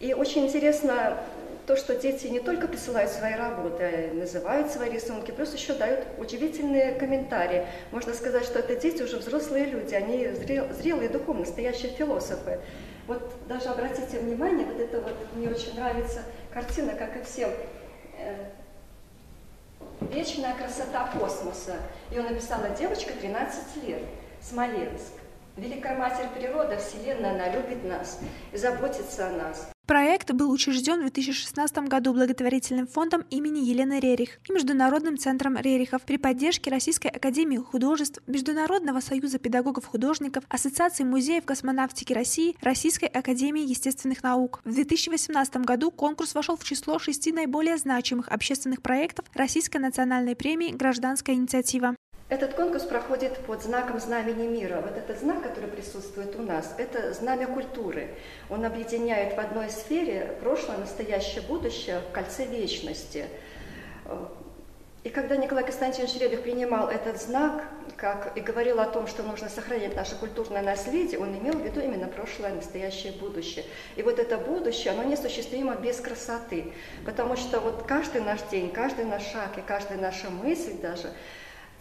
И 0.00 0.12
очень 0.14 0.46
интересно 0.46 1.18
то, 1.66 1.76
что 1.76 1.96
дети 1.96 2.26
не 2.26 2.40
только 2.40 2.68
присылают 2.68 3.10
свои 3.10 3.34
работы, 3.34 3.82
а 3.82 4.14
называют 4.14 4.70
свои 4.70 4.90
рисунки, 4.90 5.30
плюс 5.30 5.54
еще 5.54 5.74
дают 5.74 6.06
удивительные 6.18 6.92
комментарии. 6.92 7.66
Можно 7.90 8.14
сказать, 8.14 8.44
что 8.44 8.58
это 8.58 8.76
дети 8.76 9.02
уже 9.02 9.16
взрослые 9.16 9.66
люди, 9.66 9.94
они 9.94 10.28
зрел, 10.28 10.66
зрелые 10.72 11.08
духовно, 11.08 11.40
настоящие 11.40 11.92
философы. 11.92 12.60
Вот 13.06 13.32
даже 13.48 13.68
обратите 13.68 14.18
внимание, 14.18 14.66
вот 14.66 14.80
это 14.80 15.00
вот 15.00 15.14
мне 15.34 15.48
очень 15.48 15.74
нравится 15.74 16.22
картина, 16.52 16.92
как 16.92 17.16
и 17.16 17.22
всем. 17.22 17.50
Э, 18.18 18.46
Вечная 20.00 20.54
красота 20.54 21.10
космоса. 21.18 21.76
Ее 22.10 22.22
написала 22.22 22.70
девочка 22.70 23.12
13 23.12 23.84
лет, 23.84 24.02
Смоленск. 24.40 25.12
Великая 25.56 25.96
Матерь 25.96 26.28
Природа, 26.34 26.76
Вселенная, 26.78 27.30
она 27.30 27.48
любит 27.48 27.84
нас 27.84 28.18
и 28.52 28.56
заботится 28.56 29.28
о 29.28 29.30
нас. 29.30 29.73
Проект 29.86 30.32
был 30.32 30.50
учрежден 30.50 31.00
в 31.00 31.12
2016 31.12 31.76
году 31.88 32.14
благотворительным 32.14 32.86
фондом 32.86 33.22
имени 33.28 33.58
Елены 33.58 34.00
Рерих 34.00 34.38
и 34.48 34.52
Международным 34.52 35.18
центром 35.18 35.58
Рерихов 35.58 36.00
при 36.02 36.16
поддержке 36.16 36.70
Российской 36.70 37.08
академии 37.08 37.58
художеств, 37.58 38.22
Международного 38.26 39.00
союза 39.00 39.38
педагогов-художников, 39.38 40.44
Ассоциации 40.48 41.04
музеев 41.04 41.44
космонавтики 41.44 42.14
России, 42.14 42.56
Российской 42.62 43.10
академии 43.10 43.68
естественных 43.68 44.22
наук. 44.22 44.62
В 44.64 44.72
2018 44.72 45.56
году 45.58 45.90
конкурс 45.90 46.34
вошел 46.34 46.56
в 46.56 46.64
число 46.64 46.98
шести 46.98 47.30
наиболее 47.30 47.76
значимых 47.76 48.28
общественных 48.28 48.80
проектов 48.80 49.26
Российской 49.34 49.78
национальной 49.78 50.34
премии 50.34 50.72
«Гражданская 50.72 51.36
инициатива». 51.36 51.94
Этот 52.34 52.54
конкурс 52.54 52.82
проходит 52.82 53.38
под 53.46 53.62
знаком 53.62 54.00
знамени 54.00 54.48
мира. 54.48 54.80
Вот 54.80 54.98
этот 54.98 55.20
знак, 55.20 55.40
который 55.44 55.70
присутствует 55.70 56.34
у 56.34 56.42
нас, 56.42 56.74
это 56.78 57.14
знамя 57.14 57.46
культуры. 57.46 58.08
Он 58.50 58.64
объединяет 58.64 59.36
в 59.36 59.38
одной 59.38 59.70
сфере 59.70 60.36
прошлое, 60.40 60.78
настоящее, 60.78 61.42
будущее 61.42 62.00
в 62.00 62.12
кольце 62.12 62.44
вечности. 62.44 63.26
И 65.04 65.10
когда 65.10 65.36
Николай 65.36 65.62
Константинович 65.62 66.16
Рерих 66.16 66.42
принимал 66.42 66.88
этот 66.88 67.22
знак, 67.22 67.68
как 67.96 68.36
и 68.36 68.40
говорил 68.40 68.80
о 68.80 68.86
том, 68.86 69.06
что 69.06 69.22
нужно 69.22 69.48
сохранять 69.48 69.94
наше 69.94 70.16
культурное 70.16 70.62
наследие, 70.62 71.20
он 71.20 71.38
имел 71.38 71.52
в 71.52 71.64
виду 71.64 71.80
именно 71.80 72.08
прошлое, 72.08 72.52
настоящее, 72.52 73.12
будущее. 73.12 73.64
И 73.94 74.02
вот 74.02 74.18
это 74.18 74.38
будущее, 74.38 74.92
оно 74.92 75.04
неосуществимо 75.04 75.76
без 75.76 76.00
красоты, 76.00 76.72
потому 77.06 77.36
что 77.36 77.60
вот 77.60 77.84
каждый 77.84 78.22
наш 78.22 78.40
день, 78.50 78.72
каждый 78.72 79.04
наш 79.04 79.22
шаг 79.22 79.56
и 79.56 79.60
каждая 79.60 79.98
наша 79.98 80.30
мысль 80.30 80.80
даже, 80.80 81.12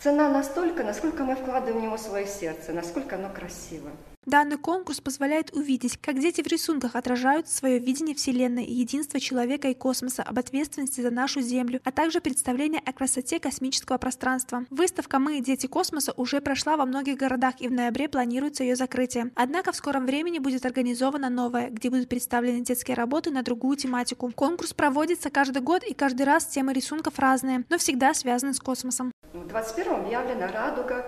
цена 0.03 0.29
настолько, 0.29 0.83
насколько 0.83 1.23
мы 1.23 1.35
вкладываем 1.35 1.79
в 1.79 1.81
него 1.81 1.97
свое 1.97 2.27
сердце, 2.27 2.73
насколько 2.73 3.15
оно 3.15 3.29
красиво. 3.29 3.89
Данный 4.25 4.57
конкурс 4.57 5.01
позволяет 5.01 5.53
увидеть, 5.53 5.97
как 5.97 6.19
дети 6.19 6.41
в 6.41 6.47
рисунках 6.47 6.95
отражают 6.95 7.49
свое 7.49 7.77
видение 7.77 8.15
Вселенной, 8.15 8.65
единства 8.65 9.19
человека 9.19 9.67
и 9.67 9.73
космоса, 9.73 10.23
об 10.23 10.39
ответственности 10.39 11.01
за 11.01 11.09
нашу 11.09 11.41
Землю, 11.41 11.81
а 11.83 11.91
также 11.91 12.21
представление 12.21 12.81
о 12.85 12.93
красоте 12.93 13.39
космического 13.39 13.97
пространства. 13.97 14.65
Выставка 14.69 15.19
«Мы, 15.19 15.41
дети 15.41 15.67
космоса» 15.67 16.13
уже 16.15 16.39
прошла 16.41 16.77
во 16.77 16.85
многих 16.85 17.17
городах 17.17 17.55
и 17.59 17.67
в 17.67 17.71
ноябре 17.71 18.07
планируется 18.07 18.63
ее 18.63 18.77
закрытие. 18.77 19.31
Однако 19.35 19.71
в 19.71 19.75
скором 19.75 20.05
времени 20.05 20.39
будет 20.39 20.65
организована 20.65 21.29
новая, 21.29 21.69
где 21.69 21.89
будут 21.89 22.09
представлены 22.09 22.61
детские 22.61 22.95
работы 22.95 23.29
на 23.29 23.43
другую 23.43 23.77
тематику. 23.77 24.31
Конкурс 24.33 24.73
проводится 24.73 25.29
каждый 25.29 25.61
год 25.61 25.83
и 25.83 25.93
каждый 25.93 26.23
раз 26.23 26.45
темы 26.45 26.73
рисунков 26.73 27.19
разные, 27.19 27.65
но 27.69 27.77
всегда 27.77 28.13
связаны 28.13 28.53
с 28.53 28.59
космосом. 28.59 29.12
В 29.33 29.47
21-м 29.47 30.05
объявлена 30.05 30.51
радуга 30.51 31.05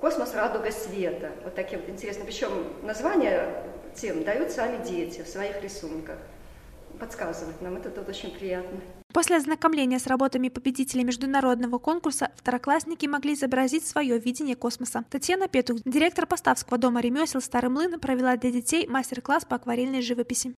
Космос 0.00 0.34
радуга 0.34 0.70
света. 0.72 1.30
Вот 1.44 1.54
такие 1.54 1.78
вот 1.78 1.88
интересные. 1.88 2.26
Причем 2.26 2.50
названия 2.82 3.64
тем 3.94 4.24
дают 4.24 4.50
сами 4.50 4.84
дети 4.84 5.22
в 5.22 5.28
своих 5.28 5.62
рисунках. 5.62 6.18
Подсказывают 6.98 7.60
нам, 7.62 7.76
это 7.76 7.90
тут 7.90 8.08
очень 8.08 8.30
приятно. 8.32 8.80
После 9.12 9.36
ознакомления 9.36 9.98
с 9.98 10.06
работами 10.06 10.48
победителей 10.48 11.04
международного 11.04 11.78
конкурса 11.78 12.30
второклассники 12.36 13.06
могли 13.06 13.34
изобразить 13.34 13.86
свое 13.86 14.18
видение 14.18 14.56
космоса. 14.56 15.04
Татьяна 15.10 15.48
Петух, 15.48 15.78
директор 15.84 16.26
Поставского 16.26 16.78
дома 16.78 17.00
ремесел 17.00 17.40
«Старый 17.40 17.70
млын», 17.70 18.00
провела 18.00 18.36
для 18.36 18.50
детей 18.50 18.86
мастер-класс 18.86 19.44
по 19.44 19.56
акварельной 19.56 20.02
живописи. 20.02 20.54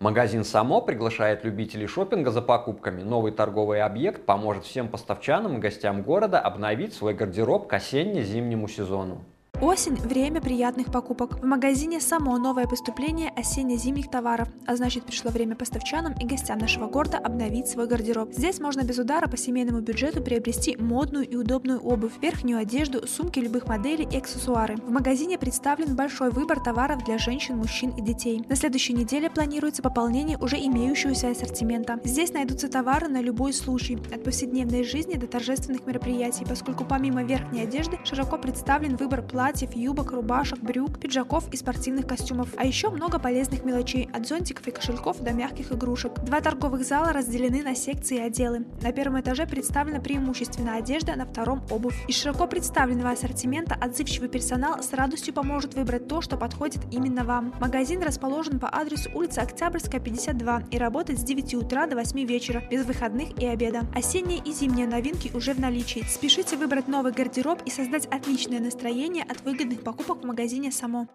Магазин 0.00 0.44
«Само» 0.44 0.80
приглашает 0.80 1.44
любителей 1.44 1.88
шопинга 1.88 2.30
за 2.30 2.40
покупками. 2.40 3.02
Новый 3.02 3.32
торговый 3.32 3.82
объект 3.82 4.24
поможет 4.24 4.64
всем 4.64 4.86
поставчанам 4.86 5.56
и 5.56 5.60
гостям 5.60 6.02
города 6.02 6.38
обновить 6.38 6.94
свой 6.94 7.14
гардероб 7.14 7.66
к 7.66 7.72
осенне-зимнему 7.72 8.68
сезону. 8.68 9.24
Осень– 9.60 9.96
время 10.04 10.40
приятных 10.40 10.92
покупок. 10.92 11.42
В 11.42 11.44
магазине 11.44 12.00
само 12.00 12.38
новое 12.38 12.68
поступление 12.68 13.30
осенне-зимних 13.30 14.08
товаров, 14.08 14.46
а 14.68 14.76
значит 14.76 15.02
пришло 15.02 15.32
время 15.32 15.56
поставчанам 15.56 16.12
и 16.12 16.24
гостям 16.24 16.58
нашего 16.58 16.86
города 16.86 17.18
обновить 17.18 17.66
свой 17.66 17.88
гардероб. 17.88 18.32
Здесь 18.32 18.60
можно 18.60 18.82
без 18.82 18.98
удара 18.98 19.26
по 19.26 19.36
семейному 19.36 19.80
бюджету 19.80 20.22
приобрести 20.22 20.76
модную 20.76 21.28
и 21.28 21.34
удобную 21.34 21.80
обувь, 21.80 22.12
верхнюю 22.22 22.60
одежду, 22.60 23.04
сумки 23.08 23.40
любых 23.40 23.66
моделей 23.66 24.06
и 24.08 24.16
аксессуары. 24.16 24.76
В 24.76 24.92
магазине 24.92 25.38
представлен 25.38 25.96
большой 25.96 26.30
выбор 26.30 26.62
товаров 26.62 27.04
для 27.04 27.18
женщин, 27.18 27.56
мужчин 27.56 27.90
и 27.90 28.00
детей. 28.00 28.44
На 28.48 28.54
следующей 28.54 28.92
неделе 28.92 29.28
планируется 29.28 29.82
пополнение 29.82 30.38
уже 30.38 30.54
имеющегося 30.56 31.30
ассортимента. 31.30 31.98
Здесь 32.04 32.32
найдутся 32.32 32.68
товары 32.68 33.08
на 33.08 33.20
любой 33.20 33.52
случай, 33.52 33.98
от 34.14 34.22
повседневной 34.22 34.84
жизни 34.84 35.14
до 35.14 35.26
торжественных 35.26 35.84
мероприятий, 35.84 36.44
поскольку 36.48 36.84
помимо 36.84 37.24
верхней 37.24 37.62
одежды 37.62 37.98
широко 38.04 38.38
представлен 38.38 38.94
выбор 38.94 39.20
платьев 39.22 39.47
платьев, 39.48 39.74
юбок, 39.74 40.12
рубашек, 40.12 40.58
брюк, 40.58 40.98
пиджаков 40.98 41.50
и 41.50 41.56
спортивных 41.56 42.06
костюмов. 42.06 42.50
А 42.58 42.66
еще 42.66 42.90
много 42.90 43.18
полезных 43.18 43.64
мелочей, 43.64 44.06
от 44.12 44.28
зонтиков 44.28 44.68
и 44.68 44.70
кошельков 44.70 45.20
до 45.20 45.32
мягких 45.32 45.72
игрушек. 45.72 46.12
Два 46.22 46.42
торговых 46.42 46.84
зала 46.84 47.14
разделены 47.14 47.62
на 47.62 47.74
секции 47.74 48.18
и 48.18 48.20
отделы. 48.20 48.66
На 48.82 48.92
первом 48.92 49.18
этаже 49.20 49.46
представлена 49.46 50.00
преимущественно 50.00 50.76
одежда, 50.76 51.16
на 51.16 51.24
втором– 51.24 51.62
обувь. 51.70 51.96
Из 52.08 52.16
широко 52.16 52.46
представленного 52.46 53.12
ассортимента 53.12 53.74
отзывчивый 53.74 54.28
персонал 54.28 54.82
с 54.82 54.92
радостью 54.92 55.32
поможет 55.32 55.72
выбрать 55.72 56.08
то, 56.08 56.20
что 56.20 56.36
подходит 56.36 56.82
именно 56.90 57.24
вам. 57.24 57.54
Магазин 57.58 58.02
расположен 58.02 58.60
по 58.60 58.68
адресу 58.68 59.10
улица 59.14 59.40
Октябрьская, 59.40 59.98
52 59.98 60.64
и 60.70 60.76
работает 60.76 61.20
с 61.20 61.22
9 61.22 61.54
утра 61.54 61.86
до 61.86 61.96
8 61.96 62.22
вечера, 62.26 62.62
без 62.70 62.84
выходных 62.84 63.30
и 63.40 63.46
обеда. 63.46 63.86
Осенние 63.94 64.42
и 64.44 64.52
зимние 64.52 64.86
новинки 64.86 65.30
уже 65.34 65.54
в 65.54 65.58
наличии. 65.58 66.04
Спешите 66.06 66.58
выбрать 66.58 66.86
новый 66.86 67.12
гардероб 67.12 67.62
и 67.64 67.70
создать 67.70 68.04
отличное 68.08 68.60
настроение 68.60 69.24
от 69.24 69.37
от 69.38 69.44
выгодных 69.44 69.82
покупок 69.82 70.22
в 70.22 70.24
магазине 70.24 70.72
«Само». 70.72 71.06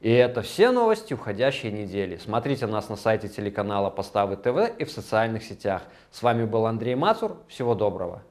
И 0.00 0.10
это 0.10 0.42
все 0.42 0.70
новости 0.70 1.14
уходящей 1.14 1.70
недели. 1.70 2.18
Смотрите 2.22 2.66
нас 2.66 2.88
на 2.88 2.96
сайте 2.96 3.28
телеканала 3.28 3.90
Поставы 3.90 4.36
ТВ 4.36 4.78
и 4.78 4.84
в 4.84 4.90
социальных 4.90 5.42
сетях. 5.42 5.82
С 6.10 6.22
вами 6.22 6.44
был 6.44 6.66
Андрей 6.66 6.94
Мацур. 6.94 7.38
Всего 7.48 7.74
доброго. 7.74 8.22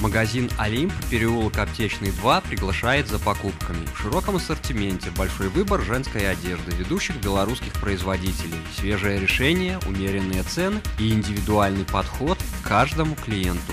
Магазин 0.00 0.48
«Олимп», 0.58 0.92
переулок 1.10 1.58
Аптечный 1.58 2.10
2, 2.10 2.40
приглашает 2.42 3.06
за 3.06 3.18
покупками. 3.18 3.84
В 3.94 3.98
широком 3.98 4.36
ассортименте 4.36 5.10
большой 5.16 5.48
выбор 5.48 5.80
женской 5.80 6.30
одежды 6.30 6.70
ведущих 6.72 7.22
белорусских 7.22 7.72
производителей, 7.74 8.56
свежее 8.74 9.20
решение, 9.20 9.78
умеренные 9.86 10.42
цены 10.42 10.80
и 10.98 11.12
индивидуальный 11.12 11.84
подход 11.84 12.38
к 12.38 12.68
каждому 12.68 13.14
клиенту. 13.14 13.72